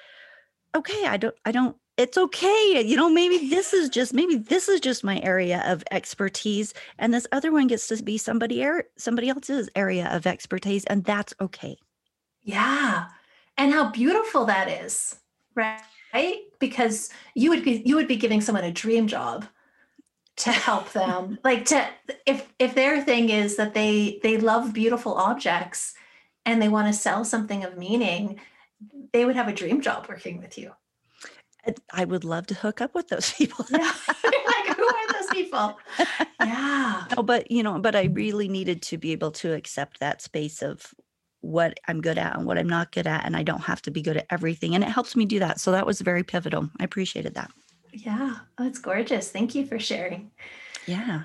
okay 0.75 1.05
i 1.05 1.17
don't 1.17 1.35
i 1.45 1.51
don't 1.51 1.75
it's 1.97 2.17
okay 2.17 2.81
you 2.83 2.95
know 2.95 3.09
maybe 3.09 3.49
this 3.49 3.73
is 3.73 3.89
just 3.89 4.13
maybe 4.13 4.35
this 4.35 4.67
is 4.67 4.79
just 4.79 5.03
my 5.03 5.19
area 5.21 5.61
of 5.65 5.83
expertise 5.91 6.73
and 6.97 7.13
this 7.13 7.27
other 7.31 7.51
one 7.51 7.67
gets 7.67 7.87
to 7.87 8.01
be 8.01 8.17
somebody 8.17 8.65
er- 8.65 8.87
somebody 8.97 9.29
else's 9.29 9.69
area 9.75 10.09
of 10.11 10.25
expertise 10.25 10.85
and 10.85 11.03
that's 11.03 11.33
okay. 11.39 11.77
Yeah. 12.41 13.05
And 13.57 13.71
how 13.71 13.91
beautiful 13.91 14.45
that 14.45 14.67
is 14.67 15.20
right? 15.55 16.39
Because 16.59 17.09
you 17.35 17.49
would 17.49 17.63
be 17.63 17.81
you 17.85 17.95
would 17.95 18.07
be 18.07 18.15
giving 18.15 18.41
someone 18.41 18.63
a 18.63 18.71
dream 18.71 19.07
job 19.07 19.45
to 20.37 20.51
help 20.51 20.91
them. 20.93 21.37
Like 21.43 21.65
to 21.65 21.87
if 22.25 22.51
if 22.59 22.75
their 22.75 23.01
thing 23.01 23.29
is 23.29 23.57
that 23.57 23.73
they 23.73 24.19
they 24.23 24.37
love 24.37 24.73
beautiful 24.73 25.13
objects 25.13 25.93
and 26.45 26.61
they 26.61 26.69
want 26.69 26.87
to 26.87 26.93
sell 26.93 27.23
something 27.23 27.63
of 27.63 27.77
meaning 27.77 28.39
they 29.13 29.25
would 29.25 29.35
have 29.35 29.47
a 29.47 29.53
dream 29.53 29.81
job 29.81 30.07
working 30.09 30.39
with 30.41 30.57
you. 30.57 30.71
I 31.93 32.05
would 32.05 32.23
love 32.23 32.47
to 32.47 32.55
hook 32.55 32.81
up 32.81 32.95
with 32.95 33.09
those 33.09 33.31
people. 33.33 33.65
Yeah. 33.69 33.77
like 34.23 34.75
who 34.75 34.83
are 34.83 35.13
those 35.13 35.29
people? 35.31 35.77
Yeah. 36.43 37.05
No, 37.15 37.21
but 37.21 37.51
you 37.51 37.61
know 37.61 37.77
but 37.77 37.95
i 37.95 38.05
really 38.05 38.49
needed 38.49 38.81
to 38.81 38.97
be 38.97 39.11
able 39.11 39.29
to 39.31 39.53
accept 39.53 39.99
that 39.99 40.23
space 40.23 40.63
of 40.63 40.91
what 41.41 41.79
I'm 41.87 42.01
good 42.01 42.17
at 42.17 42.35
and 42.35 42.45
what 42.45 42.57
I'm 42.57 42.69
not 42.69 42.91
good 42.91 43.07
at. 43.07 43.25
And 43.25 43.35
I 43.35 43.43
don't 43.43 43.61
have 43.61 43.81
to 43.83 43.91
be 43.91 44.01
good 44.01 44.17
at 44.17 44.27
everything. 44.29 44.75
And 44.75 44.83
it 44.83 44.89
helps 44.89 45.15
me 45.15 45.25
do 45.25 45.39
that. 45.39 45.59
So 45.59 45.71
that 45.71 45.85
was 45.85 46.01
very 46.01 46.23
pivotal. 46.23 46.69
I 46.79 46.83
appreciated 46.83 47.33
that. 47.35 47.51
Yeah. 47.93 48.37
Oh, 48.57 48.65
it's 48.65 48.79
gorgeous. 48.79 49.29
Thank 49.29 49.53
you 49.53 49.65
for 49.65 49.79
sharing. 49.79 50.31
Yeah. 50.85 51.23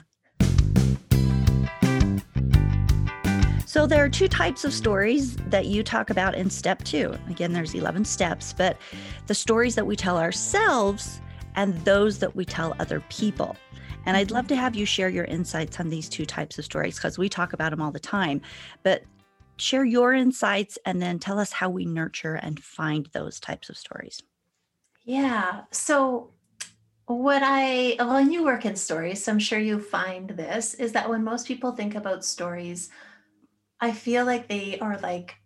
So 3.66 3.86
there 3.86 4.02
are 4.02 4.08
two 4.08 4.26
types 4.26 4.64
of 4.64 4.72
stories 4.72 5.36
that 5.36 5.66
you 5.66 5.82
talk 5.82 6.08
about 6.08 6.34
in 6.34 6.48
step 6.48 6.82
two. 6.82 7.14
Again, 7.28 7.52
there's 7.52 7.74
11 7.74 8.06
steps, 8.06 8.54
but 8.54 8.78
the 9.26 9.34
stories 9.34 9.74
that 9.74 9.86
we 9.86 9.96
tell 9.96 10.16
ourselves 10.16 11.20
and 11.56 11.74
those 11.84 12.18
that 12.20 12.34
we 12.34 12.44
tell 12.44 12.74
other 12.78 13.00
people. 13.10 13.54
And 14.06 14.16
I'd 14.16 14.30
love 14.30 14.44
mm-hmm. 14.44 14.54
to 14.54 14.60
have 14.60 14.76
you 14.76 14.86
share 14.86 15.08
your 15.08 15.24
insights 15.24 15.78
on 15.78 15.90
these 15.90 16.08
two 16.08 16.24
types 16.24 16.58
of 16.58 16.64
stories 16.64 16.96
because 16.96 17.18
we 17.18 17.28
talk 17.28 17.52
about 17.52 17.70
them 17.70 17.82
all 17.82 17.90
the 17.90 18.00
time. 18.00 18.40
But 18.82 19.02
share 19.56 19.84
your 19.84 20.12
insights 20.12 20.78
and 20.84 21.00
then 21.00 21.18
tell 21.18 21.38
us 21.38 21.52
how 21.52 21.70
we 21.70 21.84
nurture 21.84 22.34
and 22.34 22.62
find 22.62 23.06
those 23.12 23.40
types 23.40 23.68
of 23.68 23.76
stories. 23.76 24.22
Yeah. 25.04 25.62
So, 25.70 26.30
what 27.06 27.42
I, 27.44 27.96
well, 28.00 28.20
you 28.20 28.44
work 28.44 28.66
in 28.66 28.74
stories, 28.74 29.22
so 29.22 29.30
I'm 29.30 29.38
sure 29.38 29.60
you 29.60 29.78
find 29.78 30.30
this 30.30 30.74
is 30.74 30.92
that 30.92 31.08
when 31.08 31.22
most 31.22 31.46
people 31.46 31.70
think 31.70 31.94
about 31.94 32.24
stories, 32.24 32.90
I 33.80 33.92
feel 33.92 34.26
like 34.26 34.48
they 34.48 34.78
are 34.80 34.98
like, 34.98 35.36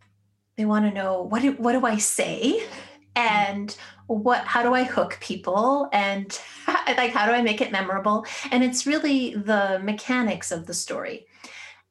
they 0.57 0.65
want 0.65 0.87
to 0.87 0.91
know 0.91 1.23
what 1.23 1.43
do, 1.43 1.53
what 1.53 1.73
do 1.73 1.85
I 1.85 1.99
say? 1.99 2.61
Mm-hmm. 2.61 2.79
And 3.17 3.77
what, 4.07 4.45
how 4.47 4.63
do 4.63 4.73
I 4.73 4.85
hook 4.85 5.19
people? 5.21 5.89
And 5.93 6.39
like, 6.69 7.13
how 7.13 7.27
do 7.27 7.33
I 7.33 7.43
make 7.43 7.61
it 7.61 7.73
memorable? 7.73 8.25
And 8.51 8.65
it's 8.65 8.87
really 8.87 9.35
the 9.35 9.81
mechanics 9.83 10.53
of 10.53 10.67
the 10.67 10.75
story. 10.75 11.27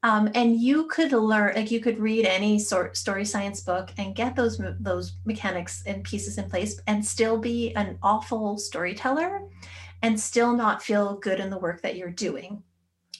Um, 0.02 0.30
and 0.34 0.60
you 0.60 0.88
could 0.88 1.12
learn, 1.12 1.56
like 1.56 1.72
you 1.72 1.82
could 1.82 2.00
read 2.00 2.26
any 2.26 2.58
sort 2.58 2.96
story 2.96 3.26
science 3.26 3.62
book 3.62 3.92
and 3.98 4.16
get 4.16 4.36
those 4.36 4.62
those 4.80 5.18
mechanics 5.26 5.84
and 5.86 6.04
pieces 6.04 6.38
in 6.38 6.50
place, 6.50 6.80
and 6.88 7.06
still 7.06 7.38
be 7.38 7.76
an 7.76 7.98
awful 8.02 8.58
storyteller, 8.58 9.42
and 10.02 10.18
still 10.18 10.54
not 10.54 10.82
feel 10.82 11.16
good 11.16 11.40
in 11.40 11.50
the 11.50 11.58
work 11.58 11.82
that 11.82 11.98
you're 11.98 12.12
doing. 12.12 12.64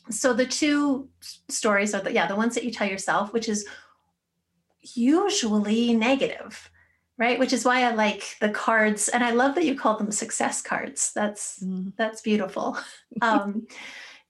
So 0.10 0.34
the 0.34 0.46
two 0.46 1.10
stories 1.50 1.94
are 1.94 2.02
the 2.02 2.14
yeah 2.14 2.28
the 2.28 2.36
ones 2.36 2.56
that 2.56 2.64
you 2.64 2.72
tell 2.72 2.88
yourself, 2.88 3.34
which 3.34 3.50
is 3.50 3.68
usually 4.82 5.94
negative, 5.94 6.72
right? 7.18 7.38
Which 7.38 7.52
is 7.52 7.66
why 7.66 7.84
I 7.84 7.92
like 7.92 8.38
the 8.40 8.50
cards, 8.50 9.10
and 9.10 9.22
I 9.22 9.32
love 9.32 9.56
that 9.56 9.66
you 9.66 9.76
call 9.76 9.98
them 9.98 10.12
success 10.12 10.62
cards. 10.62 11.12
That's 11.14 11.62
mm. 11.62 11.92
that's 11.98 12.22
beautiful. 12.22 12.78
Um, 13.22 13.68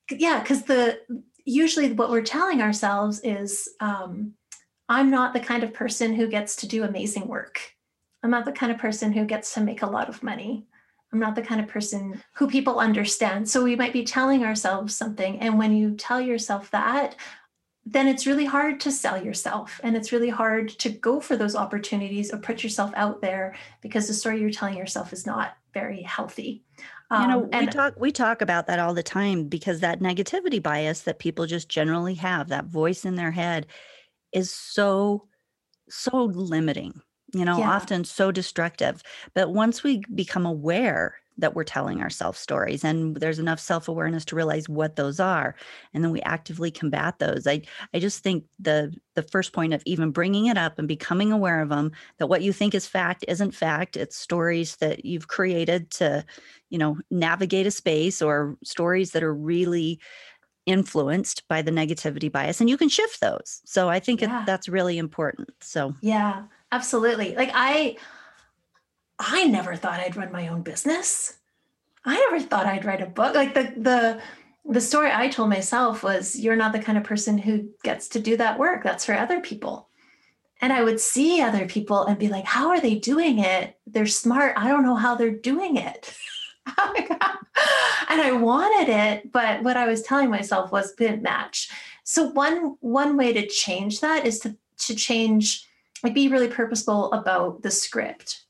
yeah, 0.10 0.40
because 0.40 0.64
the 0.64 1.00
usually 1.50 1.94
what 1.94 2.10
we're 2.10 2.22
telling 2.22 2.62
ourselves 2.62 3.22
is 3.24 3.70
um, 3.80 4.34
i'm 4.88 5.10
not 5.10 5.34
the 5.34 5.40
kind 5.40 5.64
of 5.64 5.74
person 5.74 6.14
who 6.14 6.28
gets 6.28 6.56
to 6.58 6.68
do 6.68 6.84
amazing 6.84 7.28
work. 7.28 7.60
I'm 8.22 8.32
not 8.32 8.46
the 8.46 8.52
kind 8.52 8.72
of 8.72 8.78
person 8.78 9.14
who 9.14 9.26
gets 9.26 9.54
to 9.54 9.62
make 9.62 9.82
a 9.82 9.88
lot 9.88 10.10
of 10.10 10.24
money. 10.24 10.68
I'm 11.14 11.20
not 11.20 11.36
the 11.36 11.42
kind 11.42 11.62
of 11.62 11.68
person 11.68 12.22
who 12.34 12.50
people 12.50 12.80
understand. 12.80 13.50
So 13.50 13.64
we 13.64 13.78
might 13.78 13.94
be 13.94 14.04
telling 14.04 14.44
ourselves 14.44 14.94
something 14.96 15.40
and 15.40 15.58
when 15.58 15.76
you 15.76 15.96
tell 15.96 16.22
yourself 16.22 16.70
that 16.72 17.16
then 17.86 18.08
it's 18.08 18.28
really 18.28 18.46
hard 18.46 18.80
to 18.80 18.92
sell 18.92 19.24
yourself 19.24 19.80
and 19.84 19.96
it's 19.96 20.12
really 20.12 20.30
hard 20.30 20.70
to 20.70 20.90
go 20.90 21.20
for 21.20 21.36
those 21.36 21.56
opportunities 21.56 22.32
or 22.32 22.38
put 22.38 22.64
yourself 22.64 22.92
out 22.96 23.22
there 23.22 23.56
because 23.82 24.08
the 24.08 24.14
story 24.14 24.40
you're 24.40 24.52
telling 24.52 24.78
yourself 24.78 25.12
is 25.12 25.26
not 25.26 25.58
very 25.74 26.02
healthy 26.04 26.64
um, 27.12 27.22
you 27.22 27.28
know, 27.28 27.44
um, 27.44 27.50
and, 27.52 27.66
we 27.68 27.72
talk 27.72 27.94
we 28.00 28.12
talk 28.12 28.42
about 28.42 28.68
that 28.68 28.80
all 28.80 28.94
the 28.94 29.04
time 29.04 29.46
because 29.46 29.80
that 29.80 30.00
negativity 30.00 30.62
bias 30.62 31.02
that 31.02 31.20
people 31.20 31.46
just 31.46 31.70
generally 31.70 32.14
have, 32.16 32.50
that 32.50 32.66
voice 32.66 33.06
in 33.06 33.16
their 33.16 33.32
head 33.32 33.66
is 34.32 34.54
so 34.54 35.28
so 35.90 36.26
limiting, 36.26 37.02
you 37.34 37.44
know, 37.46 37.58
yeah. 37.58 37.72
often 37.72 38.04
so 38.04 38.32
destructive. 38.32 39.02
But 39.34 39.54
once 39.54 39.84
we 39.84 40.04
become 40.14 40.46
aware 40.46 41.16
that 41.40 41.56
we're 41.56 41.64
telling 41.64 42.02
ourselves 42.02 42.40
stories 42.40 42.84
and 42.84 43.16
there's 43.16 43.40
enough 43.40 43.60
self-awareness 43.60 44.26
to 44.26 44.36
realize 44.36 44.70
what 44.70 44.96
those 44.96 45.20
are 45.20 45.56
and 45.94 46.04
then 46.04 46.12
we 46.12 46.22
actively 46.22 46.72
combat 46.72 47.18
those. 47.20 47.48
I 47.48 47.62
i 47.94 48.00
just 48.00 48.24
think 48.24 48.46
the 48.60 48.94
the 49.16 49.24
first 49.24 49.54
point 49.54 49.74
of 49.74 49.82
even 49.86 50.12
bringing 50.12 50.46
it 50.46 50.58
up 50.58 50.80
and 50.80 50.88
becoming 50.88 51.32
aware 51.32 51.62
of 51.62 51.70
them 51.70 51.92
that 52.18 52.28
what 52.28 52.42
you 52.42 52.54
think 52.54 52.76
is 52.76 52.88
fact 52.88 53.26
isn't 53.28 53.56
fact. 53.56 53.98
It's 53.98 54.16
stories 54.16 54.78
that 54.78 55.06
you've 55.06 55.28
created 55.28 55.90
to 55.92 56.26
you 56.70 56.78
know 56.78 56.98
navigate 57.10 57.68
a 57.68 57.72
space 57.72 58.22
or 58.22 58.58
stories 58.64 59.12
that 59.12 59.24
are 59.24 59.34
really 59.34 60.00
influenced 60.66 61.48
by 61.48 61.62
the 61.62 61.72
negativity 61.72 62.32
bias 62.32 62.62
and 62.62 62.70
you 62.70 62.78
can 62.78 62.90
shift 62.90 63.22
those. 63.22 63.62
So 63.66 63.90
i 63.90 64.00
think 64.00 64.22
yeah. 64.22 64.42
it, 64.42 64.46
that's 64.46 64.70
really 64.70 64.98
important. 64.98 65.50
So 65.62 65.96
yeah 66.02 66.44
absolutely. 66.72 67.36
Like 67.36 67.52
i 67.54 67.98
I 69.20 69.46
never 69.46 69.76
thought 69.76 70.00
I'd 70.00 70.16
run 70.16 70.32
my 70.32 70.48
own 70.48 70.62
business. 70.62 71.38
I 72.06 72.16
never 72.16 72.40
thought 72.40 72.66
I'd 72.66 72.86
write 72.86 73.02
a 73.02 73.06
book. 73.06 73.36
Like 73.36 73.54
the 73.54 73.74
the 73.78 74.22
the 74.66 74.82
story 74.82 75.12
I 75.12 75.28
told 75.28 75.50
myself 75.50 76.04
was 76.04 76.40
you're 76.40 76.56
not 76.56 76.72
the 76.72 76.80
kind 76.80 76.98
of 76.98 77.04
person 77.04 77.38
who 77.38 77.70
gets 77.84 78.08
to 78.10 78.20
do 78.20 78.38
that 78.38 78.60
work. 78.60 78.84
That's 78.84 79.06
for 79.06 79.14
other 79.14 79.42
people. 79.42 79.90
And 80.62 80.72
I 80.72 80.84
would 80.84 81.00
see 81.00 81.42
other 81.42 81.68
people 81.68 82.06
and 82.06 82.18
be 82.18 82.28
like, 82.28 82.46
how 82.46 82.70
are 82.70 82.82
they 82.82 82.96
doing 82.96 83.40
it? 83.40 83.78
They're 83.88 84.06
smart. 84.06 84.54
I 84.58 84.68
don't 84.68 84.84
know 84.84 84.96
how 84.96 85.16
they're 85.16 85.32
doing 85.32 85.78
it. 85.78 86.14
and 86.68 88.22
I 88.22 88.32
wanted 88.34 88.92
it, 88.92 89.32
but 89.32 89.64
what 89.64 89.78
I 89.78 89.88
was 89.88 90.04
telling 90.04 90.30
myself 90.30 90.72
was 90.72 90.94
didn't 90.94 91.24
match. 91.24 91.70
So 92.04 92.30
one 92.30 92.76
one 92.80 93.18
way 93.18 93.34
to 93.34 93.48
change 93.48 94.02
that 94.02 94.26
is 94.26 94.40
to 94.40 94.56
to 94.80 94.96
change, 94.96 95.68
like 96.04 96.14
be 96.14 96.28
really 96.28 96.48
purposeful 96.48 97.12
about 97.12 97.64
the 97.64 97.72
script. 97.72 98.44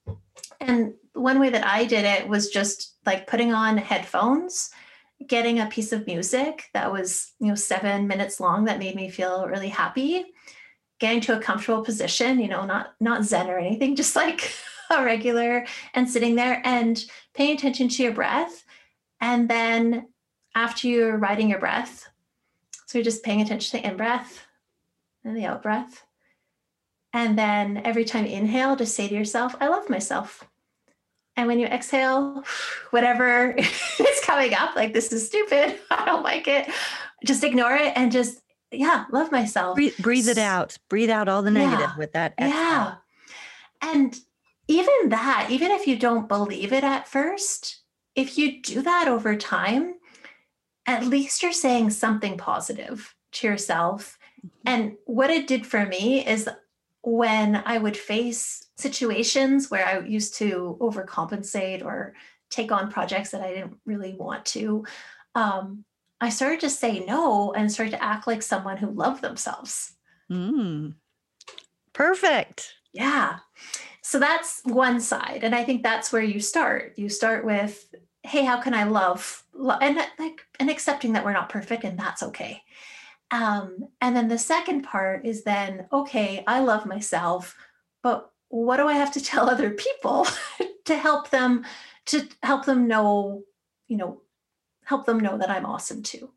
And 0.59 0.93
one 1.13 1.39
way 1.39 1.49
that 1.49 1.65
I 1.65 1.85
did 1.85 2.05
it 2.05 2.27
was 2.27 2.49
just 2.49 2.95
like 3.05 3.27
putting 3.27 3.53
on 3.53 3.77
headphones, 3.77 4.71
getting 5.25 5.59
a 5.59 5.67
piece 5.67 5.91
of 5.91 6.07
music 6.07 6.69
that 6.73 6.91
was, 6.91 7.33
you 7.39 7.47
know, 7.47 7.55
seven 7.55 8.07
minutes 8.07 8.39
long 8.39 8.65
that 8.65 8.79
made 8.79 8.95
me 8.95 9.09
feel 9.09 9.47
really 9.47 9.69
happy, 9.69 10.25
getting 10.99 11.21
to 11.21 11.37
a 11.37 11.41
comfortable 11.41 11.83
position, 11.83 12.39
you 12.39 12.47
know, 12.47 12.65
not 12.65 12.93
not 12.99 13.23
zen 13.23 13.49
or 13.49 13.57
anything, 13.57 13.95
just 13.97 14.15
like 14.15 14.51
a 14.89 15.03
regular 15.03 15.65
and 15.93 16.09
sitting 16.09 16.35
there 16.35 16.61
and 16.65 17.05
paying 17.33 17.55
attention 17.55 17.89
to 17.89 18.03
your 18.03 18.13
breath. 18.13 18.65
And 19.21 19.49
then 19.49 20.07
after 20.55 20.87
you're 20.87 21.17
riding 21.17 21.49
your 21.49 21.59
breath, 21.59 22.09
so 22.85 22.97
you're 22.97 23.05
just 23.05 23.23
paying 23.23 23.41
attention 23.41 23.77
to 23.77 23.83
the 23.83 23.91
in 23.91 23.97
breath 23.97 24.47
and 25.23 25.37
the 25.37 25.45
out 25.45 25.61
breath. 25.61 26.03
And 27.13 27.37
then 27.37 27.81
every 27.85 28.05
time 28.05 28.25
you 28.25 28.33
inhale, 28.33 28.75
just 28.75 28.95
say 28.95 29.07
to 29.07 29.13
yourself, 29.13 29.55
I 29.59 29.67
love 29.67 29.89
myself. 29.89 30.48
And 31.39 31.47
when 31.47 31.57
you 31.57 31.67
exhale, 31.67 32.43
whatever 32.89 33.55
is 33.57 34.19
coming 34.23 34.53
up, 34.53 34.75
like 34.75 34.93
this 34.93 35.13
is 35.13 35.25
stupid, 35.25 35.79
I 35.89 36.03
don't 36.03 36.21
like 36.21 36.49
it, 36.49 36.69
just 37.25 37.45
ignore 37.45 37.75
it 37.75 37.93
and 37.95 38.11
just, 38.11 38.41
yeah, 38.71 39.05
love 39.11 39.31
myself. 39.31 39.75
Breathe, 39.75 39.97
breathe 39.99 40.27
it 40.27 40.37
out. 40.37 40.77
Breathe 40.89 41.09
out 41.09 41.29
all 41.29 41.41
the 41.41 41.49
negative 41.49 41.79
yeah. 41.79 41.97
with 41.97 42.11
that. 42.11 42.33
Exhale. 42.37 42.51
Yeah. 42.51 42.95
And 43.81 44.19
even 44.67 45.09
that, 45.09 45.47
even 45.49 45.71
if 45.71 45.87
you 45.87 45.97
don't 45.97 46.27
believe 46.27 46.73
it 46.73 46.83
at 46.83 47.07
first, 47.07 47.83
if 48.15 48.37
you 48.37 48.61
do 48.61 48.81
that 48.81 49.07
over 49.07 49.37
time, 49.37 49.95
at 50.85 51.05
least 51.05 51.41
you're 51.41 51.53
saying 51.53 51.91
something 51.91 52.37
positive 52.37 53.15
to 53.31 53.47
yourself. 53.47 54.19
Mm-hmm. 54.45 54.49
And 54.65 54.97
what 55.05 55.29
it 55.29 55.47
did 55.47 55.65
for 55.65 55.85
me 55.85 56.27
is 56.27 56.49
when 57.01 57.55
I 57.65 57.77
would 57.77 57.97
face 57.97 58.67
situations 58.77 59.71
where 59.71 59.85
I 59.85 59.99
used 59.99 60.35
to 60.35 60.77
overcompensate 60.81 61.83
or 61.83 62.13
take 62.49 62.71
on 62.71 62.91
projects 62.91 63.31
that 63.31 63.41
I 63.41 63.53
didn't 63.53 63.77
really 63.85 64.15
want 64.15 64.45
to, 64.47 64.85
um, 65.35 65.85
I 66.19 66.29
started 66.29 66.59
to 66.61 66.69
say 66.69 67.05
no 67.05 67.53
and 67.53 67.71
started 67.71 67.91
to 67.91 68.03
act 68.03 68.27
like 68.27 68.41
someone 68.41 68.77
who 68.77 68.89
loved 68.89 69.21
themselves. 69.21 69.93
Mm. 70.29 70.95
Perfect. 71.93 72.73
Yeah. 72.91 73.37
So 74.01 74.19
that's 74.19 74.61
one 74.65 74.99
side. 74.99 75.41
And 75.43 75.55
I 75.55 75.63
think 75.63 75.83
that's 75.83 76.11
where 76.11 76.21
you 76.21 76.39
start. 76.39 76.93
You 76.97 77.09
start 77.09 77.45
with 77.45 77.93
hey 78.23 78.43
how 78.43 78.59
can 78.59 78.73
i 78.73 78.83
love, 78.83 79.43
and 79.81 79.97
like 80.17 80.41
and 80.59 80.69
accepting 80.69 81.13
that 81.13 81.23
we're 81.23 81.33
not 81.33 81.49
perfect 81.49 81.83
and 81.83 81.97
that's 81.97 82.23
okay 82.23 82.61
um, 83.31 83.87
and 84.01 84.15
then 84.15 84.27
the 84.27 84.37
second 84.37 84.83
part 84.83 85.25
is 85.25 85.43
then 85.43 85.87
okay 85.91 86.43
i 86.47 86.59
love 86.59 86.85
myself 86.85 87.55
but 88.03 88.31
what 88.49 88.77
do 88.77 88.87
i 88.87 88.93
have 88.93 89.11
to 89.11 89.23
tell 89.23 89.49
other 89.49 89.71
people 89.71 90.27
to 90.85 90.95
help 90.95 91.29
them 91.29 91.65
to 92.05 92.27
help 92.43 92.65
them 92.65 92.87
know 92.87 93.43
you 93.87 93.97
know 93.97 94.21
help 94.85 95.05
them 95.05 95.19
know 95.19 95.37
that 95.37 95.49
i'm 95.49 95.65
awesome 95.65 96.01
too 96.01 96.31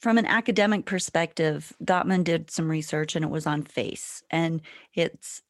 from 0.00 0.18
an 0.18 0.26
academic 0.26 0.84
perspective, 0.84 1.72
Goffman 1.84 2.22
did 2.22 2.50
some 2.50 2.70
research 2.70 3.16
and 3.16 3.24
it 3.24 3.30
was 3.30 3.46
on 3.46 3.62
face. 3.62 4.22
And 4.30 4.60
it's 4.94 5.42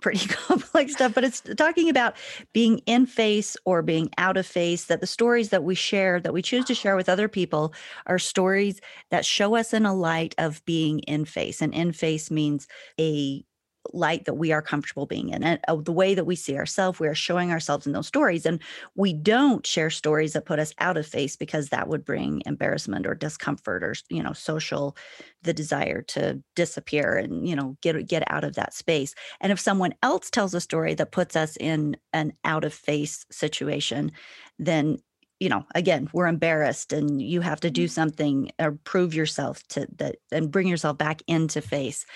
pretty 0.00 0.26
complex 0.28 0.92
stuff, 0.92 1.14
but 1.14 1.24
it's 1.24 1.40
talking 1.56 1.88
about 1.88 2.16
being 2.52 2.78
in 2.86 3.06
face 3.06 3.56
or 3.64 3.82
being 3.82 4.10
out 4.18 4.36
of 4.36 4.46
face, 4.46 4.84
that 4.86 5.00
the 5.00 5.06
stories 5.06 5.50
that 5.50 5.64
we 5.64 5.74
share, 5.74 6.20
that 6.20 6.32
we 6.32 6.42
choose 6.42 6.64
to 6.66 6.74
share 6.74 6.96
with 6.96 7.08
other 7.08 7.28
people, 7.28 7.74
are 8.06 8.18
stories 8.18 8.80
that 9.10 9.24
show 9.24 9.56
us 9.56 9.72
in 9.72 9.86
a 9.86 9.94
light 9.94 10.34
of 10.38 10.64
being 10.64 11.00
in 11.00 11.24
face. 11.24 11.60
And 11.60 11.74
in 11.74 11.92
face 11.92 12.30
means 12.30 12.66
a 13.00 13.44
light 13.92 14.24
that 14.24 14.34
we 14.34 14.52
are 14.52 14.62
comfortable 14.62 15.06
being 15.06 15.30
in 15.30 15.42
and 15.42 15.60
uh, 15.68 15.76
the 15.76 15.92
way 15.92 16.14
that 16.14 16.24
we 16.24 16.36
see 16.36 16.56
ourselves 16.56 16.98
we 16.98 17.08
are 17.08 17.14
showing 17.14 17.50
ourselves 17.50 17.86
in 17.86 17.92
those 17.92 18.06
stories 18.06 18.46
and 18.46 18.60
we 18.94 19.12
don't 19.12 19.66
share 19.66 19.90
stories 19.90 20.32
that 20.32 20.46
put 20.46 20.58
us 20.58 20.72
out 20.78 20.96
of 20.96 21.06
face 21.06 21.36
because 21.36 21.68
that 21.68 21.88
would 21.88 22.04
bring 22.04 22.42
embarrassment 22.46 23.06
or 23.06 23.14
discomfort 23.14 23.82
or 23.82 23.94
you 24.08 24.22
know 24.22 24.32
social 24.32 24.96
the 25.42 25.52
desire 25.52 26.02
to 26.02 26.40
disappear 26.56 27.16
and 27.16 27.46
you 27.48 27.54
know 27.54 27.76
get 27.82 28.06
get 28.06 28.24
out 28.30 28.44
of 28.44 28.54
that 28.54 28.74
space 28.74 29.14
and 29.40 29.52
if 29.52 29.60
someone 29.60 29.94
else 30.02 30.30
tells 30.30 30.54
a 30.54 30.60
story 30.60 30.94
that 30.94 31.12
puts 31.12 31.36
us 31.36 31.56
in 31.58 31.96
an 32.12 32.32
out 32.44 32.64
of 32.64 32.72
face 32.72 33.26
situation 33.30 34.10
then 34.58 34.98
you 35.40 35.48
know 35.48 35.64
again 35.74 36.08
we're 36.12 36.26
embarrassed 36.26 36.92
and 36.92 37.20
you 37.20 37.40
have 37.40 37.60
to 37.60 37.70
do 37.70 37.84
mm-hmm. 37.84 37.90
something 37.90 38.50
or 38.58 38.72
prove 38.84 39.14
yourself 39.14 39.62
to 39.68 39.86
that 39.96 40.16
and 40.32 40.50
bring 40.50 40.66
yourself 40.66 40.96
back 40.96 41.22
into 41.26 41.60
face 41.60 42.06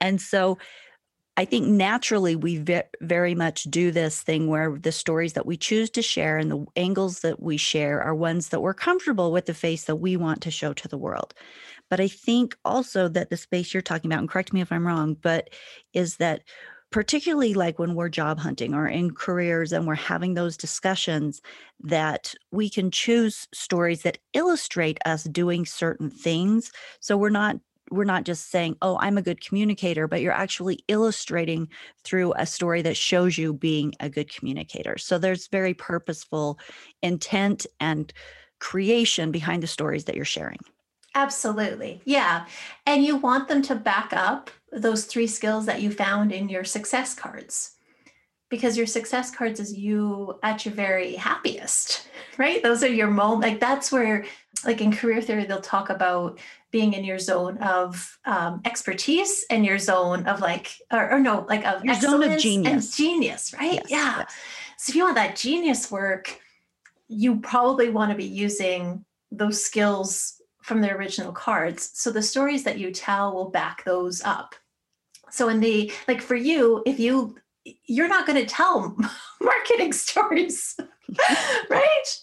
and 0.00 0.20
so 0.20 0.56
I 1.40 1.46
think 1.46 1.66
naturally 1.66 2.36
we 2.36 2.58
ve- 2.58 2.82
very 3.00 3.34
much 3.34 3.62
do 3.62 3.90
this 3.92 4.20
thing 4.20 4.48
where 4.48 4.76
the 4.78 4.92
stories 4.92 5.32
that 5.32 5.46
we 5.46 5.56
choose 5.56 5.88
to 5.92 6.02
share 6.02 6.36
and 6.36 6.50
the 6.50 6.66
angles 6.76 7.20
that 7.20 7.40
we 7.40 7.56
share 7.56 8.02
are 8.02 8.14
ones 8.14 8.50
that 8.50 8.60
we're 8.60 8.74
comfortable 8.74 9.32
with 9.32 9.46
the 9.46 9.54
face 9.54 9.84
that 9.84 9.96
we 9.96 10.18
want 10.18 10.42
to 10.42 10.50
show 10.50 10.74
to 10.74 10.86
the 10.86 10.98
world. 10.98 11.32
But 11.88 11.98
I 11.98 12.08
think 12.08 12.58
also 12.62 13.08
that 13.08 13.30
the 13.30 13.38
space 13.38 13.72
you're 13.72 13.80
talking 13.80 14.12
about, 14.12 14.18
and 14.18 14.28
correct 14.28 14.52
me 14.52 14.60
if 14.60 14.70
I'm 14.70 14.86
wrong, 14.86 15.14
but 15.14 15.48
is 15.94 16.18
that 16.18 16.42
particularly 16.92 17.54
like 17.54 17.78
when 17.78 17.94
we're 17.94 18.10
job 18.10 18.38
hunting 18.38 18.74
or 18.74 18.86
in 18.86 19.14
careers 19.14 19.72
and 19.72 19.86
we're 19.86 19.94
having 19.94 20.34
those 20.34 20.58
discussions 20.58 21.40
that 21.82 22.34
we 22.52 22.68
can 22.68 22.90
choose 22.90 23.48
stories 23.54 24.02
that 24.02 24.18
illustrate 24.34 24.98
us 25.06 25.24
doing 25.24 25.64
certain 25.64 26.10
things 26.10 26.70
so 27.00 27.16
we're 27.16 27.30
not 27.30 27.56
we're 27.90 28.04
not 28.04 28.24
just 28.24 28.50
saying, 28.50 28.76
oh, 28.82 28.98
I'm 29.00 29.18
a 29.18 29.22
good 29.22 29.44
communicator, 29.44 30.06
but 30.06 30.20
you're 30.20 30.32
actually 30.32 30.84
illustrating 30.88 31.68
through 32.04 32.32
a 32.36 32.46
story 32.46 32.82
that 32.82 32.96
shows 32.96 33.36
you 33.36 33.52
being 33.52 33.94
a 34.00 34.08
good 34.08 34.32
communicator. 34.32 34.96
So 34.98 35.18
there's 35.18 35.48
very 35.48 35.74
purposeful 35.74 36.58
intent 37.02 37.66
and 37.80 38.12
creation 38.60 39.32
behind 39.32 39.62
the 39.62 39.66
stories 39.66 40.04
that 40.04 40.14
you're 40.14 40.24
sharing. 40.24 40.58
Absolutely. 41.14 42.00
Yeah. 42.04 42.46
And 42.86 43.04
you 43.04 43.16
want 43.16 43.48
them 43.48 43.62
to 43.62 43.74
back 43.74 44.12
up 44.12 44.50
those 44.70 45.04
three 45.04 45.26
skills 45.26 45.66
that 45.66 45.82
you 45.82 45.90
found 45.90 46.30
in 46.30 46.48
your 46.48 46.62
success 46.62 47.14
cards 47.14 47.72
because 48.50 48.76
your 48.76 48.86
success 48.86 49.30
cards 49.30 49.60
is 49.60 49.72
you 49.72 50.38
at 50.42 50.66
your 50.66 50.74
very 50.74 51.14
happiest, 51.14 52.08
right? 52.36 52.62
Those 52.62 52.82
are 52.82 52.88
your 52.88 53.08
moment. 53.08 53.42
Like 53.42 53.60
that's 53.60 53.90
where, 53.90 54.26
like 54.64 54.80
in 54.80 54.92
career 54.92 55.22
theory, 55.22 55.46
they'll 55.46 55.60
talk 55.60 55.88
about 55.88 56.40
being 56.72 56.92
in 56.92 57.04
your 57.04 57.18
zone 57.18 57.56
of 57.58 58.18
um, 58.26 58.60
expertise 58.64 59.46
and 59.50 59.64
your 59.64 59.78
zone 59.78 60.26
of 60.26 60.40
like, 60.40 60.72
or, 60.92 61.12
or 61.12 61.20
no, 61.20 61.46
like 61.48 61.64
of 61.64 61.84
your 61.84 61.94
zone 61.94 62.22
of 62.24 62.38
genius. 62.38 62.72
And 62.72 62.92
genius, 62.92 63.54
right? 63.54 63.74
Yes, 63.74 63.86
yeah. 63.88 64.18
Yes. 64.18 64.34
So 64.78 64.90
if 64.90 64.96
you 64.96 65.04
want 65.04 65.16
that 65.16 65.36
genius 65.36 65.90
work, 65.90 66.38
you 67.08 67.40
probably 67.40 67.88
want 67.88 68.10
to 68.10 68.16
be 68.16 68.24
using 68.24 69.04
those 69.30 69.64
skills 69.64 70.42
from 70.62 70.80
the 70.80 70.90
original 70.90 71.32
cards. 71.32 71.90
So 71.94 72.10
the 72.10 72.22
stories 72.22 72.64
that 72.64 72.78
you 72.78 72.90
tell 72.90 73.32
will 73.32 73.50
back 73.50 73.84
those 73.84 74.22
up. 74.22 74.54
So 75.30 75.48
in 75.48 75.60
the 75.60 75.92
like 76.08 76.20
for 76.20 76.34
you, 76.34 76.82
if 76.84 76.98
you 76.98 77.36
you're 77.86 78.08
not 78.08 78.26
going 78.26 78.38
to 78.38 78.46
tell 78.46 78.96
marketing 79.40 79.92
stories 79.92 80.76
right? 81.70 82.18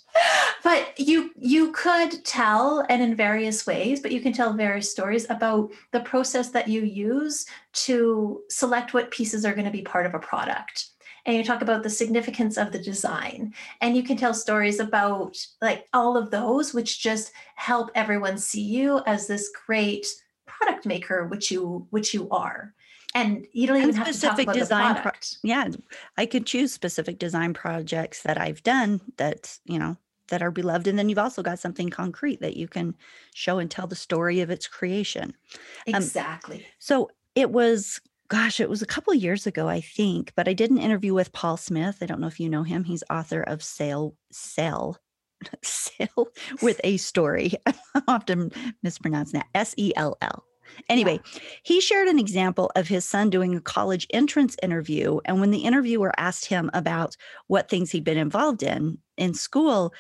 But 0.64 1.00
you 1.00 1.32
you 1.38 1.72
could 1.72 2.24
tell 2.26 2.86
and 2.90 3.02
in 3.02 3.16
various 3.16 3.66
ways 3.66 4.02
but 4.02 4.12
you 4.12 4.22
can 4.22 4.34
tell 4.34 4.54
various 4.54 4.92
stories 4.92 5.30
about 5.30 5.72
the 5.92 6.02
process 6.02 6.50
that 6.50 6.68
you 6.68 6.84
use 6.84 7.46
to 7.74 8.42
select 8.50 8.94
what 8.94 9.12
pieces 9.12 9.46
are 9.46 9.54
going 9.54 9.66
to 9.66 9.72
be 9.72 9.82
part 9.82 10.06
of 10.06 10.14
a 10.14 10.20
product. 10.20 10.90
And 11.26 11.36
you 11.36 11.44
talk 11.44 11.62
about 11.62 11.84
the 11.84 11.90
significance 11.90 12.58
of 12.58 12.72
the 12.72 12.80
design 12.80 13.54
and 13.82 13.96
you 13.98 14.04
can 14.04 14.16
tell 14.16 14.34
stories 14.34 14.80
about 14.80 15.38
like 15.62 15.86
all 15.94 16.16
of 16.16 16.32
those 16.32 16.74
which 16.74 17.02
just 17.02 17.32
help 17.56 17.92
everyone 17.96 18.38
see 18.38 18.64
you 18.64 19.02
as 19.06 19.28
this 19.28 19.52
great 19.66 20.08
product 20.46 20.86
maker 20.86 21.28
which 21.28 21.52
you 21.52 21.86
which 21.90 22.14
you 22.14 22.30
are 22.30 22.74
and 23.18 23.48
you 23.52 23.68
don't 23.68 23.78
even 23.78 23.96
have 23.96 24.12
to 24.12 24.22
talk 24.22 24.40
about 24.40 24.56
design 24.56 24.96
the 24.96 25.02
product. 25.02 25.38
Pro- 25.42 25.50
yeah, 25.50 25.68
I 26.18 26.26
could 26.26 26.46
choose 26.46 26.74
specific 26.74 27.20
design 27.20 27.54
projects 27.54 28.22
that 28.24 28.40
I've 28.40 28.64
done 28.64 29.02
that 29.18 29.60
you 29.66 29.80
know 29.80 29.98
that 30.30 30.42
are 30.42 30.52
beloved, 30.52 30.88
and 30.88 30.98
then 31.00 31.10
you've 31.10 31.18
also 31.18 31.42
got 31.42 31.60
something 31.60 31.90
concrete 31.90 32.42
that 32.42 32.58
you 32.58 32.68
can 32.68 32.96
show 33.34 33.60
and 33.60 33.72
tell 33.72 33.88
the 33.88 33.96
story 33.96 34.42
of 34.42 34.50
its 34.50 34.68
creation. 34.68 35.34
Um, 35.88 35.96
exactly. 35.96 36.58
Um, 36.58 36.64
so 36.80 37.10
it 37.36 37.52
was 37.52 38.00
gosh, 38.30 38.60
it 38.60 38.70
was 38.70 38.82
a 38.82 38.88
couple 38.88 39.14
of 39.14 39.22
years 39.22 39.48
ago, 39.48 39.70
I 39.70 39.80
think, 39.80 40.34
but 40.36 40.48
I 40.48 40.54
did 40.54 40.70
an 40.70 40.78
interview 40.78 41.14
with 41.14 41.32
Paul 41.32 41.56
Smith. 41.56 42.00
I 42.02 42.06
don't 42.06 42.20
know 42.20 42.28
if 42.28 42.40
you 42.40 42.50
know 42.50 42.64
him. 42.64 42.84
He's 42.84 43.04
author 43.10 43.42
of 43.42 43.64
Sail 43.64 44.16
Sell 44.32 45.00
Sail 45.64 46.28
with 46.62 46.82
a 46.84 46.98
story. 46.98 47.54
I 47.66 47.74
often 48.08 48.52
mispronounce 48.84 49.32
that. 49.32 49.48
S 49.56 49.74
E 49.78 49.94
L 49.96 50.18
L. 50.22 50.44
Anyway, 50.90 51.20
yeah. 51.34 51.40
he 51.64 51.82
shared 51.82 52.08
an 52.08 52.20
example 52.20 52.72
of 52.76 52.88
his 52.88 53.06
son 53.06 53.30
doing 53.30 53.56
a 53.56 53.62
college 53.62 54.08
entrance 54.12 54.56
interview. 54.62 55.20
And 55.26 55.40
when 55.40 55.52
the 55.52 55.60
interviewer 55.60 56.12
asked 56.18 56.46
him 56.46 56.70
about 56.74 57.16
what 57.48 57.70
things 57.70 57.92
he'd 57.92 58.04
been 58.04 58.18
involved 58.18 58.64
in 58.64 58.98
in 59.18 59.34
school, 59.34 59.94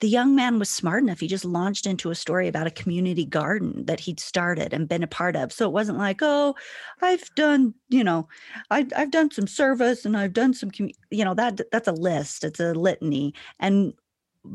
the 0.00 0.08
young 0.08 0.34
man 0.34 0.58
was 0.58 0.68
smart 0.68 1.02
enough. 1.02 1.20
He 1.20 1.28
just 1.28 1.44
launched 1.44 1.86
into 1.86 2.10
a 2.10 2.14
story 2.14 2.48
about 2.48 2.66
a 2.66 2.72
community 2.72 3.24
garden 3.24 3.86
that 3.86 4.00
he'd 4.00 4.20
started 4.20 4.72
and 4.74 4.88
been 4.88 5.02
a 5.02 5.06
part 5.06 5.36
of. 5.36 5.52
So 5.52 5.66
it 5.66 5.72
wasn't 5.72 5.98
like, 5.98 6.18
oh, 6.20 6.54
I've 7.00 7.26
done, 7.36 7.74
you 7.88 8.04
know, 8.04 8.28
I've, 8.70 8.92
I've 8.96 9.10
done 9.10 9.30
some 9.30 9.46
service 9.46 10.04
and 10.04 10.16
I've 10.16 10.32
done 10.32 10.52
some, 10.52 10.70
you 10.78 11.24
know, 11.24 11.34
that 11.34 11.60
that's 11.70 11.88
a 11.88 11.92
list. 11.92 12.44
It's 12.44 12.60
a 12.60 12.74
litany. 12.74 13.34
And 13.60 13.94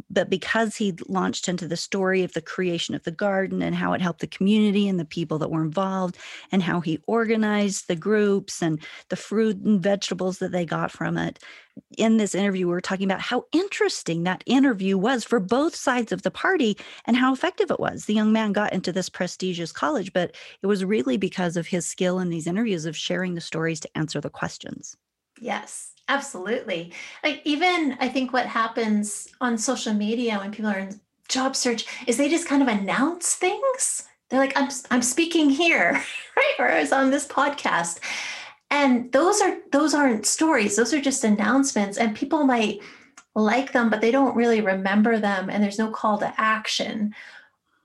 but 0.10 0.30
because 0.30 0.76
he 0.76 0.94
launched 1.08 1.48
into 1.48 1.68
the 1.68 1.78
story 1.78 2.24
of 2.24 2.34
the 2.34 2.42
creation 2.42 2.96
of 2.96 3.04
the 3.04 3.12
garden 3.12 3.62
and 3.62 3.76
how 3.76 3.94
it 3.94 4.02
helped 4.02 4.22
the 4.22 4.28
community 4.28 4.88
and 4.88 5.00
the 5.00 5.06
people 5.06 5.40
that 5.40 5.52
were 5.52 5.64
involved 5.64 6.18
and 6.52 6.62
how 6.64 6.80
he 6.80 7.00
organized 7.08 7.88
the 7.88 7.96
groups 7.96 8.62
and 8.62 8.80
the 9.10 9.16
fruit 9.16 9.58
and 9.58 9.82
vegetables 9.82 10.40
that 10.40 10.52
they 10.52 10.66
got 10.66 10.92
from 10.92 11.18
it 11.18 11.40
in 11.98 12.18
this 12.18 12.36
interview 12.36 12.68
we 12.68 12.74
were 12.74 12.82
talking 12.82 13.06
about 13.06 13.22
how 13.22 13.46
interesting 13.52 14.24
that 14.24 14.44
interview 14.46 14.98
was 14.98 15.24
for 15.24 15.40
both 15.40 15.76
sides 15.76 16.12
of 16.12 16.24
the 16.24 16.32
party 16.32 16.78
and 17.06 17.16
how 17.16 17.34
effective 17.34 17.72
it 17.72 17.80
was. 17.80 18.06
The 18.06 18.14
young 18.14 18.34
man 18.34 18.52
got 18.52 18.74
into 18.74 18.92
this 18.92 19.10
prestigious 19.10 19.72
college 19.72 20.12
but 20.14 20.36
it 20.62 20.68
was 20.68 20.84
really 20.86 21.18
because 21.18 21.58
of 21.58 21.68
his 21.68 21.88
skill 21.88 22.20
in 22.20 22.30
these 22.30 22.48
interviews 22.48 22.86
of 22.86 22.98
sharing 22.98 23.36
the 23.36 23.42
stories 23.42 23.80
to 23.82 23.98
answer 23.98 24.20
the 24.22 24.30
questions 24.30 24.98
yes 25.40 25.90
Absolutely. 26.10 26.92
Like 27.24 27.42
even 27.46 27.96
I 28.00 28.10
think 28.10 28.34
what 28.34 28.48
happens 28.48 29.28
on 29.40 29.60
social 29.60 29.94
media 29.94 30.40
when 30.40 30.52
people 30.52 30.72
are 30.72 30.80
in 30.80 31.00
job 31.28 31.56
search 31.56 31.86
is 32.08 32.18
they 32.18 32.28
just 32.28 32.48
kind 32.48 32.64
of 32.64 32.68
announce 32.68 33.36
things. 33.36 34.08
They're 34.30 34.40
like, 34.40 34.58
I'm 34.58 34.70
I'm 34.90 35.04
speaking 35.04 35.52
here, 35.52 35.92
right? 36.36 36.56
Or 36.58 36.68
I 36.68 36.82
was 36.82 36.92
on 36.92 37.12
this 37.12 37.28
podcast. 37.28 38.00
And 38.72 39.12
those 39.12 39.40
are 39.40 39.58
those 39.72 39.94
aren't 39.94 40.26
stories, 40.26 40.76
those 40.76 40.94
are 40.96 41.02
just 41.02 41.24
announcements. 41.24 42.00
And 42.00 42.16
people 42.16 42.44
might 42.44 42.80
like 43.36 43.72
them, 43.72 43.92
but 43.92 44.02
they 44.02 44.12
don't 44.12 44.36
really 44.36 44.62
remember 44.62 45.20
them 45.20 45.50
and 45.50 45.64
there's 45.64 45.80
no 45.80 45.92
call 45.92 46.18
to 46.18 46.34
action. 46.38 47.14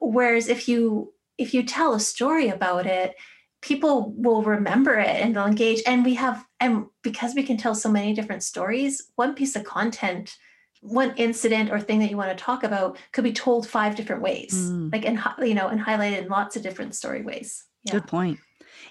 Whereas 0.00 0.48
if 0.48 0.66
you 0.66 1.12
if 1.36 1.52
you 1.52 1.62
tell 1.62 1.92
a 1.92 2.00
story 2.00 2.48
about 2.48 2.86
it, 2.86 3.16
people 3.64 4.12
will 4.18 4.42
remember 4.42 4.98
it 4.98 5.08
and 5.08 5.34
they'll 5.34 5.46
engage. 5.46 5.82
And 5.86 6.04
we 6.04 6.14
have 6.14 6.44
and 6.60 6.84
because 7.02 7.34
we 7.34 7.42
can 7.42 7.56
tell 7.56 7.74
so 7.74 7.90
many 7.90 8.12
different 8.12 8.42
stories 8.42 9.10
one 9.16 9.34
piece 9.34 9.56
of 9.56 9.64
content 9.64 10.36
one 10.80 11.14
incident 11.16 11.70
or 11.70 11.80
thing 11.80 11.98
that 11.98 12.10
you 12.10 12.16
want 12.16 12.36
to 12.36 12.44
talk 12.44 12.62
about 12.62 12.98
could 13.12 13.24
be 13.24 13.32
told 13.32 13.66
five 13.66 13.96
different 13.96 14.20
ways 14.20 14.52
mm. 14.54 14.92
like 14.92 15.06
and 15.06 15.18
you 15.48 15.54
know 15.54 15.68
and 15.68 15.80
highlighted 15.80 16.18
in 16.22 16.28
lots 16.28 16.56
of 16.56 16.62
different 16.62 16.94
story 16.94 17.22
ways. 17.22 17.64
Yeah. 17.84 17.94
good 17.94 18.06
point. 18.06 18.38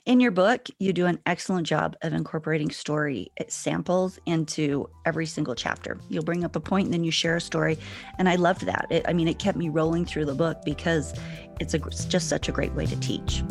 In 0.07 0.19
your 0.19 0.31
book 0.31 0.67
you 0.79 0.91
do 0.91 1.05
an 1.05 1.19
excellent 1.27 1.67
job 1.67 1.95
of 2.01 2.13
incorporating 2.13 2.71
story 2.71 3.31
samples 3.47 4.17
into 4.25 4.89
every 5.05 5.27
single 5.27 5.53
chapter. 5.53 5.99
You'll 6.09 6.23
bring 6.23 6.43
up 6.43 6.55
a 6.55 6.59
point 6.59 6.85
and 6.85 6.93
then 6.95 7.03
you 7.03 7.11
share 7.11 7.35
a 7.35 7.41
story 7.41 7.77
and 8.17 8.27
i 8.27 8.35
loved 8.35 8.65
that. 8.65 8.87
It, 8.89 9.05
i 9.07 9.13
mean 9.13 9.27
it 9.27 9.37
kept 9.37 9.57
me 9.57 9.69
rolling 9.69 10.03
through 10.03 10.25
the 10.25 10.35
book 10.35 10.57
because 10.65 11.13
it's, 11.59 11.75
a, 11.75 11.83
it's 11.85 12.05
just 12.05 12.27
such 12.27 12.49
a 12.49 12.51
great 12.51 12.73
way 12.73 12.87
to 12.87 12.99
teach 12.99 13.43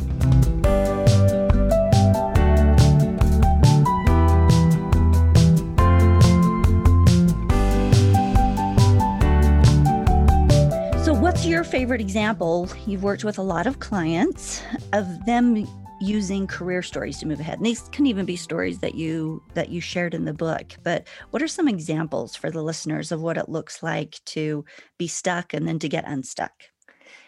your 11.63 11.71
favorite 11.71 12.01
example? 12.01 12.67
You've 12.85 13.03
worked 13.03 13.23
with 13.23 13.37
a 13.37 13.41
lot 13.41 13.67
of 13.67 13.79
clients 13.79 14.61
of 14.91 15.25
them 15.25 15.65
using 16.01 16.45
career 16.45 16.81
stories 16.81 17.19
to 17.19 17.25
move 17.25 17.39
ahead. 17.39 17.57
And 17.57 17.65
these 17.65 17.83
can 17.93 18.05
even 18.05 18.25
be 18.25 18.35
stories 18.35 18.79
that 18.79 18.95
you 18.95 19.41
that 19.53 19.69
you 19.69 19.79
shared 19.79 20.13
in 20.13 20.25
the 20.25 20.33
book. 20.33 20.73
But 20.83 21.07
what 21.29 21.41
are 21.41 21.47
some 21.47 21.69
examples 21.69 22.35
for 22.35 22.51
the 22.51 22.61
listeners 22.61 23.13
of 23.13 23.21
what 23.21 23.37
it 23.37 23.47
looks 23.47 23.81
like 23.81 24.19
to 24.25 24.65
be 24.97 25.07
stuck 25.07 25.53
and 25.53 25.65
then 25.65 25.79
to 25.79 25.87
get 25.87 26.03
unstuck? 26.05 26.51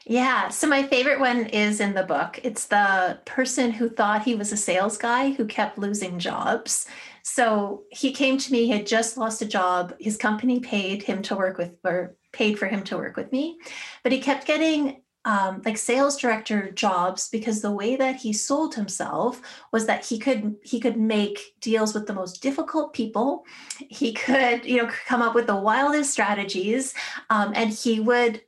Yeah. 0.06 0.50
So 0.50 0.68
my 0.68 0.84
favorite 0.84 1.22
one 1.22 1.46
is 1.46 1.80
in 1.80 1.94
the 1.94 2.04
book. 2.04 2.42
It's 2.44 2.66
the 2.66 3.20
person 3.24 3.72
who 3.72 3.88
thought 3.88 4.24
he 4.24 4.36
was 4.36 4.52
a 4.52 4.58
sales 4.58 4.98
guy 4.98 5.32
who 5.32 5.46
kept 5.46 5.78
losing 5.78 6.20
jobs. 6.20 6.88
So 7.24 7.84
he 7.90 8.12
came 8.12 8.38
to 8.38 8.52
me, 8.52 8.66
he 8.66 8.72
had 8.72 8.86
just 8.86 9.18
lost 9.18 9.42
a 9.42 9.48
job. 9.48 9.96
His 9.98 10.18
company 10.18 10.60
paid 10.60 11.04
him 11.04 11.22
to 11.24 11.38
work 11.38 11.58
with, 11.58 11.72
or 11.86 12.18
paid 12.36 12.60
for 12.60 12.68
him 12.68 12.84
to 12.84 12.98
work 12.98 13.18
with 13.18 13.32
me, 13.32 13.58
but 14.04 14.12
he 14.12 14.20
kept 14.20 14.46
getting 14.46 15.02
um, 15.26 15.64
like 15.66 15.78
sales 15.78 16.18
director 16.18 16.70
jobs 16.72 17.30
because 17.30 17.62
the 17.62 17.72
way 17.72 17.96
that 17.96 18.16
he 18.16 18.32
sold 18.32 18.76
himself 18.76 19.42
was 19.72 19.88
that 19.88 20.06
he 20.06 20.20
could 20.20 20.56
he 20.64 20.80
could 20.80 20.98
make 20.98 21.56
deals 21.60 21.96
with 21.96 22.06
the 22.06 22.14
most 22.14 22.44
difficult 22.44 22.94
people. 22.94 23.44
He 23.80 24.14
could 24.14 24.66
you 24.66 24.78
know 24.78 24.92
come 25.08 25.24
up 25.24 25.34
with 25.34 25.48
the 25.48 25.56
wildest 25.56 26.12
strategies 26.12 26.94
um, 27.32 27.54
and 27.56 27.72
he 27.72 28.00
would 28.00 28.44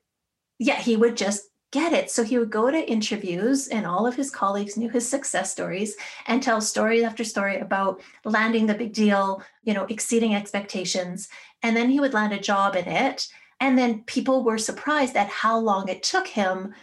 yeah 0.60 0.80
he 0.80 0.96
would 0.96 1.18
just 1.18 1.50
get 1.72 1.94
it. 1.94 2.12
So 2.12 2.24
he 2.24 2.38
would 2.38 2.52
go 2.52 2.70
to 2.72 2.90
interviews 2.90 3.68
and 3.68 3.86
all 3.86 4.06
of 4.08 4.16
his 4.16 4.30
colleagues 4.30 4.78
knew 4.78 4.90
his 4.90 5.10
success 5.10 5.52
stories 5.52 5.96
and 6.28 6.42
tell 6.42 6.62
story 6.62 7.04
after 7.04 7.24
story 7.24 7.58
about 7.58 8.02
landing 8.24 8.68
the 8.68 8.76
big 8.76 8.94
deal 8.94 9.42
you 9.64 9.74
know 9.74 9.86
exceeding 9.86 10.36
expectations. 10.36 11.28
And 11.64 11.76
then 11.76 11.90
he 11.90 12.00
would 12.00 12.14
land 12.14 12.34
a 12.34 12.40
job 12.40 12.76
in 12.76 12.86
it 12.88 13.28
and 13.60 13.78
then 13.78 14.04
people 14.04 14.44
were 14.44 14.58
surprised 14.58 15.16
at 15.16 15.28
how 15.28 15.58
long 15.58 15.90
it 15.90 16.04
took 16.04 16.28
him 16.28 16.74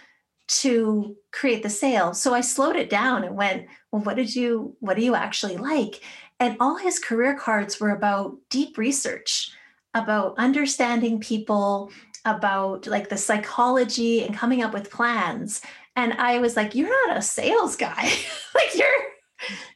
to 0.46 1.16
create 1.32 1.62
the 1.62 1.70
sale. 1.70 2.12
So 2.14 2.34
I 2.34 2.40
slowed 2.40 2.76
it 2.76 2.90
down 2.90 3.24
and 3.24 3.36
went, 3.36 3.66
well, 3.90 4.02
what 4.02 4.16
did 4.16 4.34
you, 4.34 4.76
what 4.80 4.96
do 4.96 5.02
you 5.02 5.14
actually 5.14 5.56
like? 5.56 6.02
And 6.40 6.56
all 6.60 6.76
his 6.76 6.98
career 6.98 7.36
cards 7.38 7.80
were 7.80 7.90
about 7.90 8.36
deep 8.50 8.76
research, 8.76 9.50
about 9.94 10.36
understanding 10.36 11.20
people, 11.20 11.90
about 12.24 12.86
like 12.86 13.08
the 13.08 13.16
psychology 13.16 14.24
and 14.24 14.36
coming 14.36 14.62
up 14.62 14.74
with 14.74 14.90
plans. 14.90 15.60
And 15.96 16.14
I 16.14 16.40
was 16.40 16.56
like, 16.56 16.74
you're 16.74 17.08
not 17.08 17.16
a 17.16 17.22
sales 17.22 17.76
guy. 17.76 18.02
like 18.54 18.74
you're, 18.74 18.88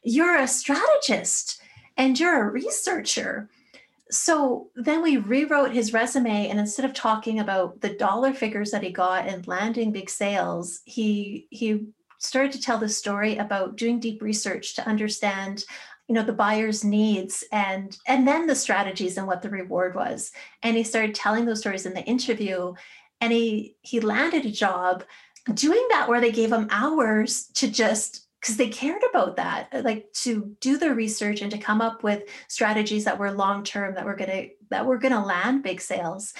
you're 0.03 0.37
a 0.37 0.47
strategist 0.47 1.61
and 1.97 2.19
you're 2.19 2.47
a 2.47 2.51
researcher 2.51 3.49
so 4.11 4.69
then 4.75 5.01
we 5.01 5.17
rewrote 5.17 5.71
his 5.71 5.93
resume 5.93 6.49
and 6.49 6.59
instead 6.59 6.85
of 6.85 6.93
talking 6.93 7.39
about 7.39 7.79
the 7.81 7.95
dollar 7.95 8.33
figures 8.33 8.71
that 8.71 8.83
he 8.83 8.89
got 8.89 9.27
and 9.27 9.47
landing 9.47 9.91
big 9.91 10.09
sales 10.09 10.81
he 10.85 11.47
he 11.51 11.87
started 12.17 12.51
to 12.51 12.61
tell 12.61 12.77
the 12.77 12.89
story 12.89 13.37
about 13.37 13.75
doing 13.77 13.99
deep 13.99 14.21
research 14.21 14.75
to 14.75 14.87
understand 14.87 15.63
you 16.09 16.15
know 16.15 16.23
the 16.23 16.33
buyer's 16.33 16.83
needs 16.83 17.43
and 17.51 17.97
and 18.07 18.27
then 18.27 18.47
the 18.47 18.55
strategies 18.55 19.15
and 19.17 19.27
what 19.27 19.43
the 19.43 19.49
reward 19.49 19.95
was. 19.95 20.31
And 20.63 20.75
he 20.75 20.83
started 20.83 21.13
telling 21.13 21.45
those 21.45 21.59
stories 21.59 21.85
in 21.85 21.93
the 21.93 22.03
interview 22.03 22.73
and 23.21 23.31
he 23.31 23.75
he 23.81 23.99
landed 23.99 24.45
a 24.45 24.51
job 24.51 25.03
doing 25.53 25.85
that 25.91 26.09
where 26.09 26.19
they 26.19 26.31
gave 26.31 26.51
him 26.51 26.67
hours 26.71 27.45
to 27.53 27.69
just 27.69 28.27
because 28.39 28.57
they 28.57 28.69
cared 28.69 29.01
about 29.09 29.35
that 29.35 29.69
uh, 29.73 29.81
like 29.83 30.11
to 30.13 30.55
do 30.59 30.77
the 30.77 30.93
research 30.93 31.41
and 31.41 31.51
to 31.51 31.57
come 31.57 31.81
up 31.81 32.03
with 32.03 32.23
strategies 32.47 33.03
that 33.05 33.17
were 33.17 33.31
long 33.31 33.63
term 33.63 33.95
that 33.95 34.05
were 34.05 34.15
going 34.15 34.29
to 34.29 34.49
that 34.69 34.85
were 34.85 34.97
going 34.97 35.13
to 35.13 35.19
land 35.19 35.63
big 35.63 35.81
sales. 35.81 36.33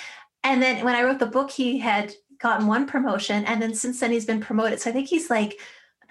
And 0.43 0.62
then 0.62 0.85
when 0.85 0.95
i 0.95 1.03
wrote 1.03 1.19
the 1.19 1.25
book 1.25 1.51
he 1.51 1.77
had 1.77 2.13
gotten 2.39 2.67
one 2.67 2.85
promotion 2.85 3.43
and 3.45 3.62
then 3.62 3.73
since 3.73 3.99
then 3.99 4.12
he's 4.12 4.25
been 4.25 4.41
promoted. 4.41 4.79
So 4.79 4.89
i 4.89 4.93
think 4.93 5.07
he's 5.07 5.29
like 5.29 5.59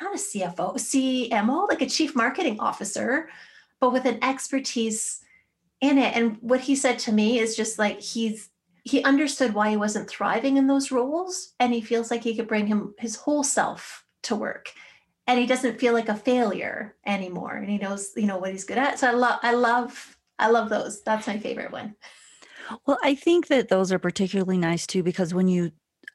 not 0.00 0.14
a 0.14 0.18
cfo 0.18 0.76
cmo 0.76 1.68
like 1.68 1.82
a 1.82 1.88
chief 1.88 2.14
marketing 2.14 2.60
officer 2.60 3.28
but 3.80 3.92
with 3.92 4.04
an 4.04 4.22
expertise 4.22 5.20
in 5.80 5.98
it. 5.98 6.16
And 6.16 6.36
what 6.40 6.60
he 6.60 6.74
said 6.74 6.98
to 7.00 7.12
me 7.12 7.38
is 7.38 7.56
just 7.56 7.78
like 7.78 8.00
he's 8.00 8.50
he 8.84 9.02
understood 9.02 9.52
why 9.52 9.70
he 9.70 9.76
wasn't 9.76 10.08
thriving 10.08 10.56
in 10.56 10.66
those 10.66 10.90
roles 10.90 11.52
and 11.60 11.74
he 11.74 11.80
feels 11.80 12.10
like 12.10 12.22
he 12.22 12.34
could 12.34 12.48
bring 12.48 12.66
him 12.66 12.94
his 12.98 13.16
whole 13.16 13.44
self 13.44 14.04
to 14.22 14.34
work 14.34 14.72
and 15.28 15.38
he 15.38 15.46
doesn't 15.46 15.78
feel 15.78 15.92
like 15.92 16.08
a 16.08 16.16
failure 16.16 16.96
anymore 17.06 17.54
and 17.54 17.68
he 17.68 17.76
knows 17.78 18.12
you 18.16 18.26
know 18.26 18.38
what 18.38 18.50
he's 18.50 18.64
good 18.64 18.78
at. 18.78 18.98
So 18.98 19.06
i 19.06 19.12
love 19.12 19.38
i 19.42 19.52
love 19.52 20.16
i 20.38 20.50
love 20.50 20.70
those. 20.70 21.02
That's 21.02 21.28
my 21.28 21.38
favorite 21.38 21.70
one. 21.70 21.94
Well 22.86 22.98
i 23.04 23.14
think 23.14 23.46
that 23.46 23.68
those 23.68 23.92
are 23.92 24.00
particularly 24.00 24.58
nice 24.58 24.86
too 24.86 25.04
because 25.04 25.32
when 25.32 25.46
you 25.46 25.70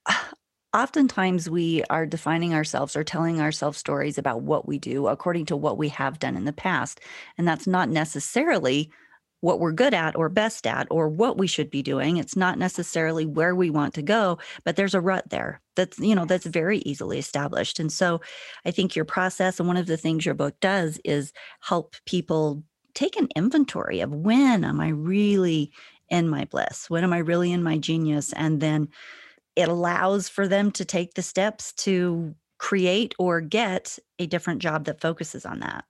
oftentimes 0.74 1.50
we 1.50 1.84
are 1.92 2.08
defining 2.08 2.56
ourselves 2.56 2.96
or 2.96 3.04
telling 3.04 3.40
ourselves 3.40 3.78
stories 3.78 4.18
about 4.18 4.42
what 4.42 4.68
we 4.68 4.80
do 4.80 5.08
according 5.08 5.46
to 5.46 5.56
what 5.56 5.78
we 5.78 5.90
have 5.90 6.18
done 6.18 6.36
in 6.36 6.46
the 6.46 6.52
past 6.52 7.00
and 7.38 7.48
that's 7.48 7.68
not 7.68 7.90
necessarily 7.90 8.92
what 9.44 9.60
we're 9.60 9.74
good 9.74 9.94
at 9.94 10.16
or 10.16 10.30
best 10.30 10.66
at 10.66 10.88
or 10.90 11.10
what 11.10 11.38
we 11.38 11.48
should 11.48 11.70
be 11.70 11.82
doing. 11.82 12.16
It's 12.16 12.38
not 12.38 12.58
necessarily 12.58 13.26
where 13.26 13.54
we 13.54 13.70
want 13.70 13.94
to 13.96 14.02
go 14.02 14.38
but 14.64 14.78
there's 14.78 14.94
a 14.94 15.02
rut 15.02 15.30
there 15.30 15.62
that's 15.76 16.00
you 16.00 16.16
know 16.16 16.26
that's 16.26 16.46
very 16.46 16.80
easily 16.80 17.20
established. 17.20 17.80
And 17.80 17.92
so 17.92 18.22
i 18.66 18.72
think 18.72 18.96
your 18.96 19.06
process 19.06 19.60
and 19.60 19.68
one 19.68 19.78
of 19.78 19.88
the 19.88 19.98
things 19.98 20.26
your 20.26 20.36
book 20.36 20.56
does 20.62 21.00
is 21.04 21.34
help 21.60 21.96
people 22.06 22.64
take 22.94 23.18
an 23.18 23.28
inventory 23.36 24.00
of 24.00 24.14
when 24.14 24.64
am 24.64 24.80
i 24.80 24.90
really 24.90 25.72
in 26.10 26.30
my 26.30 26.46
bliss? 26.46 26.90
When 26.90 27.04
am 27.04 27.12
i 27.12 27.18
really 27.18 27.52
in 27.52 27.64
my 27.64 27.78
genius? 27.78 28.32
And 28.34 28.62
then 28.62 28.88
it 29.56 29.68
allows 29.68 30.30
for 30.30 30.48
them 30.48 30.72
to 30.72 30.86
take 30.86 31.16
the 31.16 31.22
steps 31.22 31.74
to 31.74 32.34
create 32.60 33.14
or 33.20 33.42
get 33.42 34.00
a 34.20 34.26
different 34.26 34.62
job 34.62 34.86
that 34.86 35.02
focuses 35.02 35.46
on 35.46 35.60
that. 35.60 35.84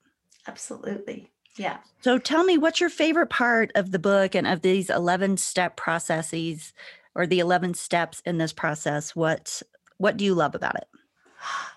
Absolutely 0.47 1.32
yeah. 1.55 1.77
So 2.01 2.17
tell 2.17 2.43
me, 2.43 2.57
what's 2.57 2.79
your 2.79 2.89
favorite 2.89 3.29
part 3.29 3.71
of 3.75 3.91
the 3.91 3.99
book 3.99 4.35
and 4.35 4.47
of 4.47 4.61
these 4.61 4.89
11 4.89 5.37
step 5.37 5.77
processes 5.77 6.73
or 7.15 7.27
the 7.27 7.39
11 7.39 7.75
steps 7.75 8.21
in 8.25 8.37
this 8.37 8.53
process, 8.53 9.15
what 9.15 9.61
what 9.97 10.17
do 10.17 10.25
you 10.25 10.33
love 10.33 10.55
about 10.55 10.75
it? 10.75 10.87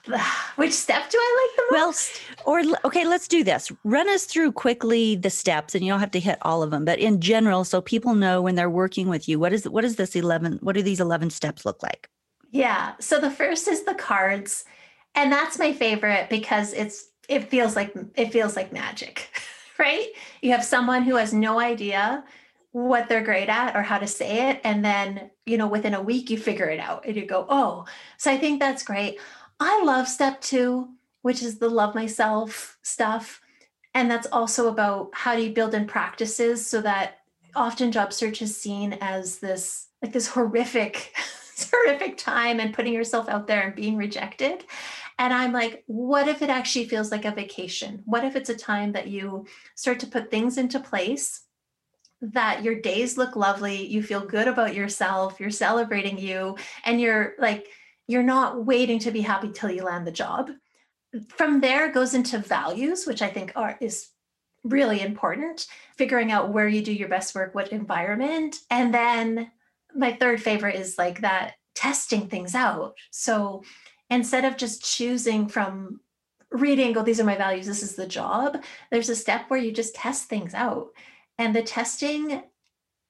Which 0.56 0.72
step 0.72 1.10
do 1.10 1.18
I 1.20 1.48
like 1.48 1.56
the 1.56 1.78
most? 1.78 2.20
Well, 2.46 2.56
or 2.56 2.78
okay, 2.86 3.04
let's 3.04 3.28
do 3.28 3.44
this. 3.44 3.70
Run 3.84 4.08
us 4.08 4.24
through 4.24 4.52
quickly 4.52 5.16
the 5.16 5.30
steps, 5.30 5.74
and 5.74 5.84
you 5.84 5.92
don't 5.92 6.00
have 6.00 6.12
to 6.12 6.20
hit 6.20 6.38
all 6.42 6.62
of 6.62 6.70
them, 6.70 6.84
but 6.84 6.98
in 6.98 7.20
general, 7.20 7.64
so 7.64 7.80
people 7.80 8.14
know 8.14 8.40
when 8.40 8.54
they're 8.54 8.70
working 8.70 9.08
with 9.08 9.28
you, 9.28 9.38
what 9.38 9.52
is 9.52 9.68
what 9.68 9.84
is 9.84 9.96
this 9.96 10.16
eleven? 10.16 10.58
What 10.62 10.74
do 10.74 10.82
these 10.82 11.00
eleven 11.00 11.30
steps 11.30 11.64
look 11.64 11.82
like? 11.82 12.08
Yeah. 12.52 12.92
So 13.00 13.20
the 13.20 13.30
first 13.30 13.68
is 13.68 13.84
the 13.84 13.94
cards, 13.94 14.64
and 15.14 15.32
that's 15.32 15.58
my 15.58 15.72
favorite 15.72 16.30
because 16.30 16.72
it's 16.72 17.08
it 17.28 17.50
feels 17.50 17.74
like 17.74 17.92
it 18.14 18.32
feels 18.32 18.56
like 18.56 18.72
magic, 18.72 19.28
right? 19.78 20.08
You 20.42 20.52
have 20.52 20.64
someone 20.64 21.02
who 21.02 21.16
has 21.16 21.32
no 21.32 21.60
idea 21.60 22.24
what 22.72 23.08
they're 23.08 23.24
great 23.24 23.48
at 23.48 23.74
or 23.74 23.82
how 23.82 23.98
to 23.98 24.06
say 24.06 24.50
it 24.50 24.60
and 24.62 24.84
then 24.84 25.30
you 25.46 25.56
know 25.56 25.66
within 25.66 25.94
a 25.94 26.02
week 26.02 26.28
you 26.28 26.36
figure 26.36 26.68
it 26.68 26.78
out 26.78 27.06
and 27.06 27.16
you 27.16 27.24
go 27.24 27.46
oh 27.48 27.86
so 28.18 28.30
i 28.30 28.36
think 28.36 28.60
that's 28.60 28.82
great 28.82 29.18
I 29.58 29.82
love 29.84 30.08
step 30.08 30.40
two, 30.40 30.88
which 31.22 31.42
is 31.42 31.58
the 31.58 31.68
love 31.68 31.94
myself 31.94 32.78
stuff. 32.82 33.40
And 33.94 34.10
that's 34.10 34.26
also 34.30 34.68
about 34.68 35.10
how 35.14 35.34
do 35.34 35.42
you 35.42 35.50
build 35.50 35.74
in 35.74 35.86
practices 35.86 36.66
so 36.66 36.82
that 36.82 37.20
often 37.54 37.90
job 37.90 38.12
search 38.12 38.42
is 38.42 38.56
seen 38.56 38.98
as 39.00 39.38
this 39.38 39.86
like 40.02 40.12
this 40.12 40.28
horrific 40.28 41.14
horrific 41.72 42.18
time 42.18 42.60
and 42.60 42.74
putting 42.74 42.92
yourself 42.92 43.30
out 43.30 43.46
there 43.46 43.62
and 43.62 43.74
being 43.74 43.96
rejected 43.96 44.64
and 45.18 45.32
i'm 45.32 45.52
like 45.52 45.82
what 45.86 46.28
if 46.28 46.42
it 46.42 46.50
actually 46.50 46.86
feels 46.86 47.10
like 47.10 47.24
a 47.24 47.30
vacation 47.30 48.02
what 48.04 48.24
if 48.24 48.36
it's 48.36 48.50
a 48.50 48.56
time 48.56 48.92
that 48.92 49.08
you 49.08 49.46
start 49.74 50.00
to 50.00 50.06
put 50.06 50.30
things 50.30 50.58
into 50.58 50.80
place 50.80 51.42
that 52.22 52.62
your 52.62 52.80
days 52.80 53.18
look 53.18 53.36
lovely 53.36 53.86
you 53.86 54.02
feel 54.02 54.20
good 54.20 54.48
about 54.48 54.74
yourself 54.74 55.38
you're 55.38 55.50
celebrating 55.50 56.18
you 56.18 56.56
and 56.84 57.00
you're 57.00 57.34
like 57.38 57.68
you're 58.06 58.22
not 58.22 58.64
waiting 58.64 58.98
to 59.00 59.10
be 59.10 59.20
happy 59.20 59.50
till 59.50 59.70
you 59.70 59.82
land 59.82 60.06
the 60.06 60.12
job. 60.12 60.50
From 61.28 61.60
there 61.60 61.90
goes 61.90 62.14
into 62.14 62.38
values, 62.38 63.06
which 63.06 63.22
I 63.22 63.28
think 63.28 63.52
are 63.56 63.76
is 63.80 64.08
really 64.64 65.00
important. 65.00 65.66
Figuring 65.96 66.30
out 66.30 66.52
where 66.52 66.68
you 66.68 66.82
do 66.82 66.92
your 66.92 67.08
best 67.08 67.34
work, 67.34 67.54
what 67.54 67.72
environment, 67.72 68.56
and 68.70 68.92
then 68.92 69.50
my 69.94 70.12
third 70.12 70.42
favorite 70.42 70.76
is 70.76 70.98
like 70.98 71.20
that 71.22 71.54
testing 71.74 72.28
things 72.28 72.54
out. 72.54 72.94
So 73.10 73.62
instead 74.10 74.44
of 74.44 74.56
just 74.56 74.84
choosing 74.84 75.48
from 75.48 76.00
reading, 76.50 76.92
go, 76.92 77.02
these 77.02 77.20
are 77.20 77.24
my 77.24 77.36
values, 77.36 77.66
this 77.66 77.82
is 77.82 77.96
the 77.96 78.06
job, 78.06 78.62
there's 78.90 79.08
a 79.08 79.16
step 79.16 79.48
where 79.48 79.60
you 79.60 79.72
just 79.72 79.94
test 79.94 80.28
things 80.28 80.54
out. 80.54 80.88
And 81.38 81.54
the 81.54 81.62
testing, 81.62 82.42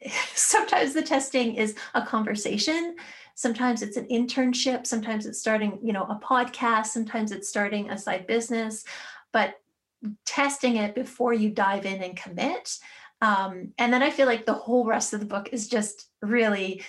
sometimes 0.35 0.95
the 0.95 1.03
testing 1.03 1.55
is 1.55 1.75
a 1.95 2.05
conversation. 2.05 2.97
Sometimes 3.35 3.83
it's 3.83 3.99
an 3.99 4.07
internship. 4.07 4.87
Sometimes 4.87 5.27
it's 5.27 5.39
starting 5.39 5.79
you 5.83 5.93
know 5.93 6.05
a 6.05 6.19
podcast. 6.23 6.87
Sometimes 6.87 7.33
it's 7.33 7.49
starting 7.49 7.91
a 7.91 7.99
side 7.99 8.27
business. 8.27 8.85
But 9.33 9.57
testing 10.25 10.77
it 10.77 10.95
before 10.95 11.33
you 11.33 11.51
dive 11.51 11.87
in 11.87 12.03
and 12.03 12.17
commit 12.17 12.79
um, 13.23 13.73
and 13.79 13.93
then 13.93 14.03
i 14.03 14.11
feel 14.11 14.27
like 14.27 14.45
the 14.45 14.53
whole 14.53 14.85
rest 14.85 15.13
of 15.13 15.21
the 15.21 15.27
book 15.27 15.49
is 15.53 15.69
just 15.69 16.09
really 16.23 16.83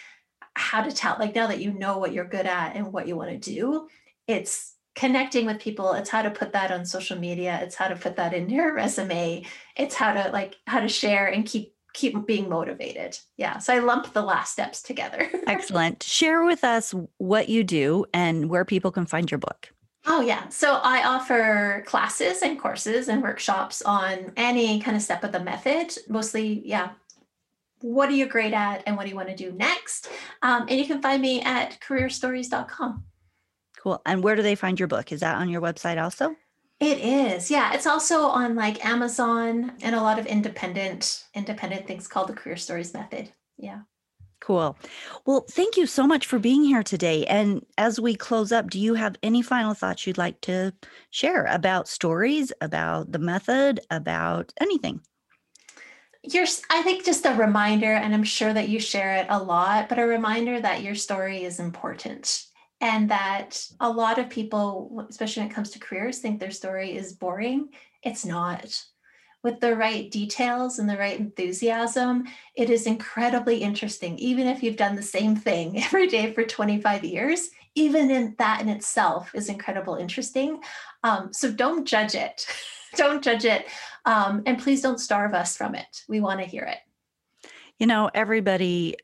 how 0.57 0.81
to 0.81 0.91
tell 0.91 1.15
like 1.19 1.35
now 1.35 1.47
that 1.47 1.61
you 1.61 1.71
know 1.71 1.97
what 1.97 2.13
you're 2.13 2.25
good 2.25 2.45
at 2.45 2.75
and 2.75 2.91
what 2.91 3.07
you 3.07 3.15
want 3.15 3.29
to 3.29 3.37
do 3.37 3.87
it's 4.27 4.75
connecting 4.95 5.45
with 5.45 5.59
people 5.59 5.93
it's 5.93 6.09
how 6.09 6.21
to 6.21 6.31
put 6.31 6.53
that 6.53 6.71
on 6.71 6.85
social 6.85 7.17
media 7.17 7.59
it's 7.61 7.75
how 7.75 7.87
to 7.87 7.95
put 7.95 8.15
that 8.15 8.33
in 8.33 8.49
your 8.49 8.73
resume 8.75 9.45
it's 9.75 9.95
how 9.95 10.13
to 10.13 10.29
like 10.31 10.55
how 10.65 10.79
to 10.79 10.87
share 10.87 11.27
and 11.27 11.45
keep 11.45 11.73
keep 11.97 12.27
being 12.27 12.47
motivated. 12.47 13.17
Yeah. 13.37 13.57
So 13.57 13.73
I 13.73 13.79
lump 13.79 14.13
the 14.13 14.21
last 14.21 14.51
steps 14.51 14.83
together. 14.83 15.29
Excellent. 15.47 16.03
Share 16.03 16.43
with 16.43 16.63
us 16.63 16.93
what 17.17 17.49
you 17.49 17.63
do 17.63 18.05
and 18.13 18.49
where 18.49 18.65
people 18.65 18.91
can 18.91 19.07
find 19.07 19.29
your 19.31 19.39
book. 19.39 19.73
Oh, 20.05 20.21
yeah. 20.21 20.47
So 20.49 20.79
I 20.83 21.03
offer 21.03 21.83
classes 21.87 22.41
and 22.41 22.59
courses 22.59 23.09
and 23.09 23.23
workshops 23.23 23.81
on 23.81 24.31
any 24.37 24.79
kind 24.79 24.95
of 24.95 25.03
step 25.03 25.23
of 25.23 25.31
the 25.31 25.39
method, 25.39 25.97
mostly, 26.07 26.61
yeah. 26.65 26.91
What 27.81 28.09
are 28.09 28.13
you 28.13 28.25
great 28.25 28.53
at 28.53 28.83
and 28.85 28.97
what 28.97 29.03
do 29.03 29.09
you 29.09 29.15
want 29.15 29.29
to 29.29 29.35
do 29.35 29.51
next? 29.51 30.09
Um, 30.41 30.65
and 30.69 30.79
you 30.79 30.85
can 30.85 31.01
find 31.01 31.21
me 31.21 31.41
at 31.41 31.79
careerstories.com. 31.81 33.03
Cool. 33.77 34.01
And 34.05 34.23
where 34.23 34.35
do 34.35 34.41
they 34.41 34.55
find 34.55 34.79
your 34.79 34.87
book? 34.87 35.11
Is 35.11 35.19
that 35.19 35.35
on 35.35 35.49
your 35.49 35.61
website 35.61 36.01
also? 36.01 36.35
It 36.79 36.99
is. 36.99 37.49
Yeah, 37.49 37.73
it's 37.73 37.87
also 37.87 38.21
on 38.21 38.55
like 38.55 38.85
Amazon 38.85 39.73
and 39.81 39.95
a 39.95 40.01
lot 40.01 40.19
of 40.19 40.27
independent 40.27 41.25
independent 41.33 41.87
things 41.87 42.07
called 42.07 42.29
the 42.29 42.33
Career 42.33 42.57
Stories 42.57 42.93
Method. 42.93 43.31
Yeah. 43.57 43.81
Cool. 44.39 44.77
Well, 45.25 45.45
thank 45.49 45.77
you 45.77 45.87
so 45.87 46.05
much 46.05 46.27
for 46.27 46.37
being 46.37 46.63
here 46.63 46.83
today. 46.83 47.25
And 47.25 47.65
as 47.77 47.99
we 47.99 48.15
close 48.15 48.51
up, 48.51 48.69
do 48.69 48.79
you 48.79 48.93
have 48.93 49.15
any 49.23 49.41
final 49.41 49.73
thoughts 49.73 50.05
you'd 50.05 50.19
like 50.19 50.39
to 50.41 50.73
share 51.09 51.45
about 51.45 51.87
stories, 51.87 52.53
about 52.61 53.11
the 53.11 53.19
method, 53.19 53.79
about 53.89 54.53
anything? 54.61 55.01
You're, 56.29 56.47
I 56.69 56.81
think 56.81 57.05
just 57.05 57.25
a 57.25 57.33
reminder, 57.33 57.93
and 57.93 58.13
I'm 58.13 58.23
sure 58.23 58.53
that 58.53 58.69
you 58.69 58.79
share 58.79 59.15
it 59.15 59.27
a 59.29 59.41
lot, 59.41 59.87
but 59.87 59.99
a 59.99 60.05
reminder 60.05 60.59
that 60.59 60.83
your 60.83 60.95
story 60.95 61.43
is 61.43 61.59
important 61.59 62.47
and 62.81 63.09
that 63.09 63.65
a 63.79 63.89
lot 63.89 64.19
of 64.19 64.29
people 64.29 65.05
especially 65.09 65.41
when 65.41 65.51
it 65.51 65.55
comes 65.55 65.71
to 65.71 65.79
careers 65.79 66.19
think 66.19 66.39
their 66.39 66.51
story 66.51 66.95
is 66.95 67.13
boring. 67.13 67.69
It's 68.03 68.25
not. 68.25 68.83
With 69.43 69.59
the 69.59 69.75
right 69.75 70.09
details 70.11 70.79
and 70.79 70.89
the 70.89 70.97
right 70.97 71.19
enthusiasm 71.19 72.25
it 72.55 72.69
is 72.69 72.85
incredibly 72.85 73.57
interesting 73.57 74.17
even 74.19 74.47
if 74.47 74.61
you've 74.61 74.75
done 74.75 74.95
the 74.95 75.01
same 75.01 75.35
thing 75.35 75.81
every 75.83 76.07
day 76.07 76.33
for 76.33 76.43
25 76.43 77.03
years 77.03 77.49
even 77.75 78.09
in 78.09 78.35
that 78.39 78.61
in 78.61 78.69
itself 78.69 79.31
is 79.35 79.49
incredible 79.49 79.95
interesting. 79.95 80.59
Um, 81.03 81.31
so 81.31 81.51
don't 81.51 81.85
judge 81.85 82.15
it 82.15 82.45
don't 82.95 83.23
judge 83.23 83.45
it 83.45 83.65
um, 84.05 84.43
and 84.45 84.59
please 84.59 84.81
don't 84.81 84.99
starve 84.99 85.33
us 85.33 85.57
from 85.57 85.75
it. 85.75 86.03
We 86.07 86.19
want 86.19 86.39
to 86.39 86.45
hear 86.45 86.63
it. 86.63 86.77
You 87.77 87.87
know 87.87 88.09
everybody 88.13 88.95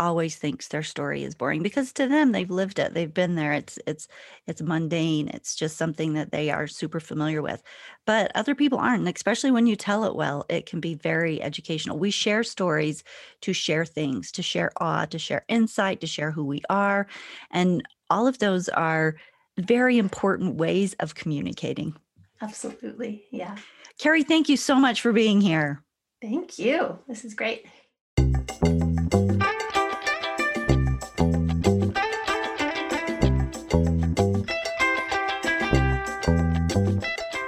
always 0.00 0.36
thinks 0.36 0.68
their 0.68 0.82
story 0.82 1.22
is 1.24 1.34
boring 1.34 1.62
because 1.62 1.92
to 1.92 2.08
them 2.08 2.32
they've 2.32 2.50
lived 2.50 2.78
it. 2.78 2.94
They've 2.94 3.12
been 3.12 3.34
there. 3.34 3.52
It's 3.52 3.78
it's 3.86 4.08
it's 4.46 4.62
mundane. 4.62 5.28
It's 5.28 5.54
just 5.54 5.76
something 5.76 6.14
that 6.14 6.32
they 6.32 6.50
are 6.50 6.66
super 6.66 7.00
familiar 7.00 7.42
with. 7.42 7.62
But 8.06 8.32
other 8.34 8.54
people 8.54 8.78
aren't 8.78 9.06
and 9.06 9.14
especially 9.14 9.50
when 9.50 9.66
you 9.66 9.76
tell 9.76 10.04
it 10.04 10.16
well 10.16 10.46
it 10.48 10.66
can 10.66 10.80
be 10.80 10.94
very 10.94 11.40
educational. 11.42 11.98
We 11.98 12.10
share 12.10 12.42
stories 12.42 13.04
to 13.42 13.52
share 13.52 13.84
things 13.84 14.32
to 14.32 14.42
share 14.42 14.72
awe 14.78 15.04
to 15.04 15.18
share 15.18 15.44
insight 15.48 16.00
to 16.00 16.06
share 16.06 16.30
who 16.30 16.44
we 16.44 16.62
are. 16.70 17.06
And 17.50 17.86
all 18.08 18.26
of 18.26 18.38
those 18.38 18.68
are 18.70 19.16
very 19.58 19.98
important 19.98 20.54
ways 20.54 20.94
of 21.00 21.14
communicating 21.14 21.94
absolutely 22.40 23.24
yeah 23.30 23.56
carrie 23.98 24.22
thank 24.22 24.48
you 24.48 24.56
so 24.56 24.76
much 24.76 25.00
for 25.00 25.12
being 25.12 25.40
here 25.40 25.82
thank 26.22 26.58
you 26.58 26.98
this 27.08 27.24
is 27.24 27.34
great 27.34 27.66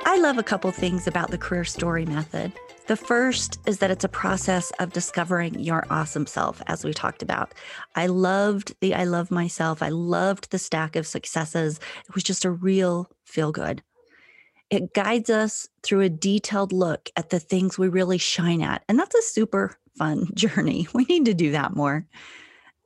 I 0.05 0.19
love 0.19 0.39
a 0.39 0.43
couple 0.43 0.71
things 0.71 1.07
about 1.07 1.31
the 1.31 1.39
career 1.39 1.65
story 1.65 2.07
method. 2.07 2.53
The 2.87 2.97
first 2.97 3.59
is 3.67 3.79
that 3.79 3.91
it's 3.91 4.05
a 4.05 4.09
process 4.09 4.73
of 4.79 4.93
discovering 4.93 5.59
your 5.61 5.85
awesome 5.89 6.27
self, 6.27 6.61
as 6.67 6.85
we 6.85 6.93
talked 6.93 7.23
about. 7.23 7.55
I 7.95 8.07
loved 8.07 8.75
the 8.81 8.95
I 8.95 9.05
love 9.05 9.31
myself. 9.31 9.83
I 9.83 9.89
loved 9.89 10.51
the 10.51 10.59
stack 10.59 10.97
of 10.97 11.07
successes. 11.07 11.81
It 12.09 12.15
was 12.15 12.25
just 12.25 12.45
a 12.45 12.51
real 12.51 13.11
feel 13.25 13.53
good. 13.53 13.83
It 14.73 14.95
guides 14.95 15.31
us 15.31 15.69
through 15.85 16.01
a 16.01 16.09
detailed 16.09 16.73
look 16.73 17.11
at 17.15 17.31
the 17.31 17.39
things 17.39 17.79
we 17.79 17.89
really 17.89 18.19
shine 18.19 18.63
at. 18.63 18.83
And 18.89 18.99
that's 18.99 19.15
a 19.15 19.23
super 19.23 19.77
fun 19.97 20.27
journey. 20.35 20.89
We 20.95 21.05
need 21.05 21.27
to 21.27 21.35
do 21.35 21.53
that 21.53 21.77
more. 21.77 22.07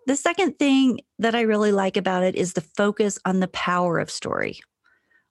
The 0.06 0.16
second 0.16 0.58
thing 0.58 1.00
that 1.18 1.34
I 1.34 1.40
really 1.42 1.72
like 1.72 1.96
about 1.96 2.22
it 2.22 2.34
is 2.34 2.52
the 2.52 2.60
focus 2.60 3.18
on 3.24 3.40
the 3.40 3.48
power 3.48 3.98
of 3.98 4.10
story 4.10 4.60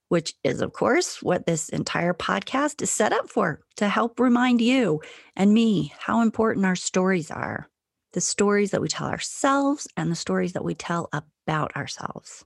which 0.09 0.33
is, 0.43 0.61
of 0.61 0.73
course, 0.73 1.21
what 1.21 1.45
this 1.45 1.69
entire 1.69 2.13
podcast 2.13 2.81
is 2.81 2.91
set 2.91 3.11
up 3.11 3.29
for 3.29 3.61
to 3.77 3.89
help 3.89 4.19
remind 4.19 4.61
you 4.61 5.01
and 5.35 5.53
me 5.53 5.93
how 5.97 6.21
important 6.21 6.65
our 6.65 6.75
stories 6.75 7.31
are 7.31 7.67
the 8.13 8.21
stories 8.21 8.71
that 8.71 8.81
we 8.81 8.87
tell 8.87 9.07
ourselves 9.07 9.89
and 9.97 10.09
the 10.09 10.15
stories 10.15 10.53
that 10.53 10.63
we 10.63 10.73
tell 10.73 11.09
about 11.11 11.75
ourselves. 11.75 12.45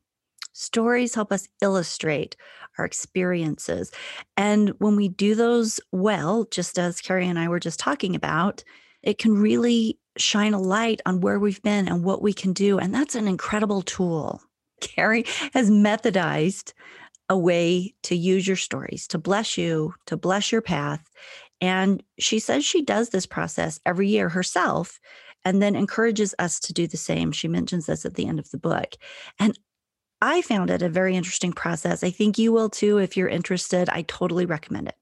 Stories 0.59 1.15
help 1.15 1.31
us 1.31 1.47
illustrate 1.61 2.35
our 2.77 2.83
experiences. 2.83 3.91
And 4.35 4.71
when 4.79 4.97
we 4.97 5.07
do 5.07 5.33
those 5.33 5.79
well, 5.93 6.43
just 6.51 6.77
as 6.77 6.99
Carrie 6.99 7.29
and 7.29 7.39
I 7.39 7.47
were 7.47 7.61
just 7.61 7.79
talking 7.79 8.13
about, 8.13 8.61
it 9.01 9.17
can 9.19 9.35
really 9.35 9.97
shine 10.17 10.53
a 10.53 10.59
light 10.59 10.99
on 11.05 11.21
where 11.21 11.39
we've 11.39 11.61
been 11.61 11.87
and 11.87 12.03
what 12.03 12.21
we 12.21 12.33
can 12.33 12.51
do. 12.51 12.77
And 12.77 12.93
that's 12.93 13.15
an 13.15 13.25
incredible 13.25 13.81
tool. 13.83 14.41
Carrie 14.81 15.23
has 15.53 15.71
methodized 15.71 16.73
a 17.29 17.37
way 17.37 17.93
to 18.03 18.15
use 18.17 18.45
your 18.45 18.57
stories 18.57 19.07
to 19.07 19.17
bless 19.17 19.57
you, 19.57 19.93
to 20.07 20.17
bless 20.17 20.51
your 20.51 20.61
path. 20.61 21.09
And 21.61 22.03
she 22.19 22.37
says 22.37 22.65
she 22.65 22.81
does 22.81 23.09
this 23.09 23.25
process 23.25 23.79
every 23.85 24.09
year 24.09 24.27
herself. 24.27 24.99
and 25.45 25.61
then 25.61 25.73
encourages 25.73 26.35
us 26.37 26.59
to 26.59 26.73
do 26.73 26.85
the 26.85 26.97
same. 26.97 27.31
She 27.31 27.47
mentions 27.47 27.85
this 27.85 28.05
at 28.05 28.15
the 28.15 28.27
end 28.27 28.39
of 28.39 28.51
the 28.51 28.57
book. 28.57 28.95
And 29.39 29.57
I 30.21 30.41
found 30.41 30.69
it 30.69 30.81
a 30.81 30.89
very 30.89 31.15
interesting 31.15 31.53
process. 31.53 32.03
I 32.03 32.09
think 32.09 32.37
you 32.37 32.51
will 32.51 32.69
too 32.69 32.97
if 32.97 33.15
you're 33.15 33.29
interested. 33.29 33.89
I 33.89 34.01
totally 34.03 34.45
recommend 34.45 34.89
it, 34.89 34.95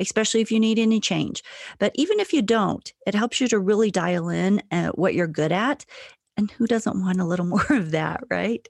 especially 0.00 0.40
if 0.40 0.50
you 0.50 0.58
need 0.58 0.78
any 0.78 1.00
change. 1.00 1.44
But 1.78 1.92
even 1.96 2.18
if 2.18 2.32
you 2.32 2.40
don't, 2.40 2.90
it 3.06 3.14
helps 3.14 3.40
you 3.40 3.48
to 3.48 3.58
really 3.58 3.90
dial 3.90 4.30
in 4.30 4.62
at 4.70 4.96
what 4.96 5.14
you're 5.14 5.26
good 5.26 5.52
at. 5.52 5.84
And 6.36 6.50
who 6.50 6.66
doesn't 6.66 7.00
want 7.00 7.20
a 7.20 7.24
little 7.24 7.44
more 7.54 7.66
of 7.70 7.90
that, 7.90 8.24
right? 8.30 8.66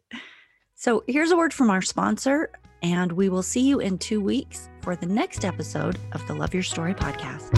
So 0.74 1.04
here's 1.06 1.30
a 1.30 1.36
word 1.36 1.54
from 1.54 1.70
our 1.70 1.80
sponsor, 1.80 2.50
and 2.82 3.12
we 3.12 3.28
will 3.28 3.44
see 3.44 3.60
you 3.60 3.78
in 3.78 3.96
two 3.98 4.20
weeks 4.20 4.68
for 4.82 4.96
the 4.96 5.06
next 5.06 5.44
episode 5.44 5.96
of 6.12 6.26
the 6.26 6.34
Love 6.34 6.52
Your 6.52 6.64
Story 6.64 6.94
podcast. 6.94 7.52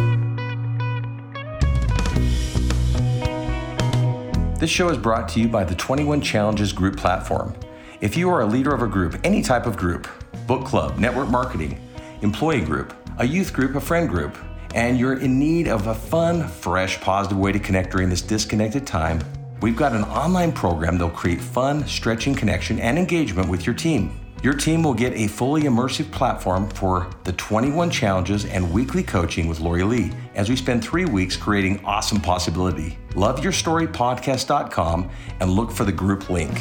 This 4.60 4.70
show 4.70 4.90
is 4.90 4.98
brought 4.98 5.28
to 5.30 5.40
you 5.40 5.48
by 5.48 5.64
the 5.64 5.74
21 5.74 6.20
Challenges 6.20 6.72
Group 6.72 6.96
platform. 6.96 7.54
If 8.02 8.14
you 8.14 8.28
are 8.28 8.42
a 8.42 8.46
leader 8.46 8.74
of 8.74 8.82
a 8.82 8.86
group, 8.86 9.18
any 9.24 9.40
type 9.40 9.64
of 9.64 9.78
group, 9.78 10.06
book 10.46 10.66
club, 10.66 10.98
network 10.98 11.30
marketing, 11.30 11.80
employee 12.20 12.60
group, 12.60 12.92
a 13.18 13.26
youth 13.26 13.54
group, 13.54 13.74
a 13.74 13.80
friend 13.80 14.06
group, 14.06 14.36
and 14.74 14.98
you're 14.98 15.18
in 15.18 15.38
need 15.38 15.66
of 15.66 15.86
a 15.86 15.94
fun, 15.94 16.46
fresh, 16.46 17.00
positive 17.00 17.38
way 17.38 17.52
to 17.52 17.58
connect 17.58 17.92
during 17.92 18.10
this 18.10 18.20
disconnected 18.20 18.86
time, 18.86 19.18
we've 19.62 19.76
got 19.76 19.94
an 19.94 20.04
online 20.04 20.52
program 20.52 20.98
that'll 20.98 21.08
create 21.08 21.40
fun, 21.40 21.86
stretching 21.86 22.34
connection 22.34 22.78
and 22.80 22.98
engagement 22.98 23.48
with 23.48 23.64
your 23.64 23.74
team. 23.74 24.20
Your 24.42 24.52
team 24.52 24.82
will 24.82 24.92
get 24.92 25.14
a 25.14 25.26
fully 25.28 25.62
immersive 25.62 26.10
platform 26.12 26.68
for 26.68 27.08
the 27.24 27.32
21 27.32 27.90
challenges 27.90 28.44
and 28.44 28.70
weekly 28.70 29.02
coaching 29.02 29.48
with 29.48 29.60
Lori 29.60 29.84
Lee 29.84 30.12
as 30.34 30.50
we 30.50 30.56
spend 30.56 30.84
three 30.84 31.06
weeks 31.06 31.34
creating 31.34 31.82
awesome 31.82 32.20
possibility. 32.20 32.98
LoveYourStoryPodcast.com 33.12 35.10
and 35.40 35.50
look 35.50 35.70
for 35.70 35.84
the 35.84 35.92
group 35.92 36.28
link. 36.28 36.60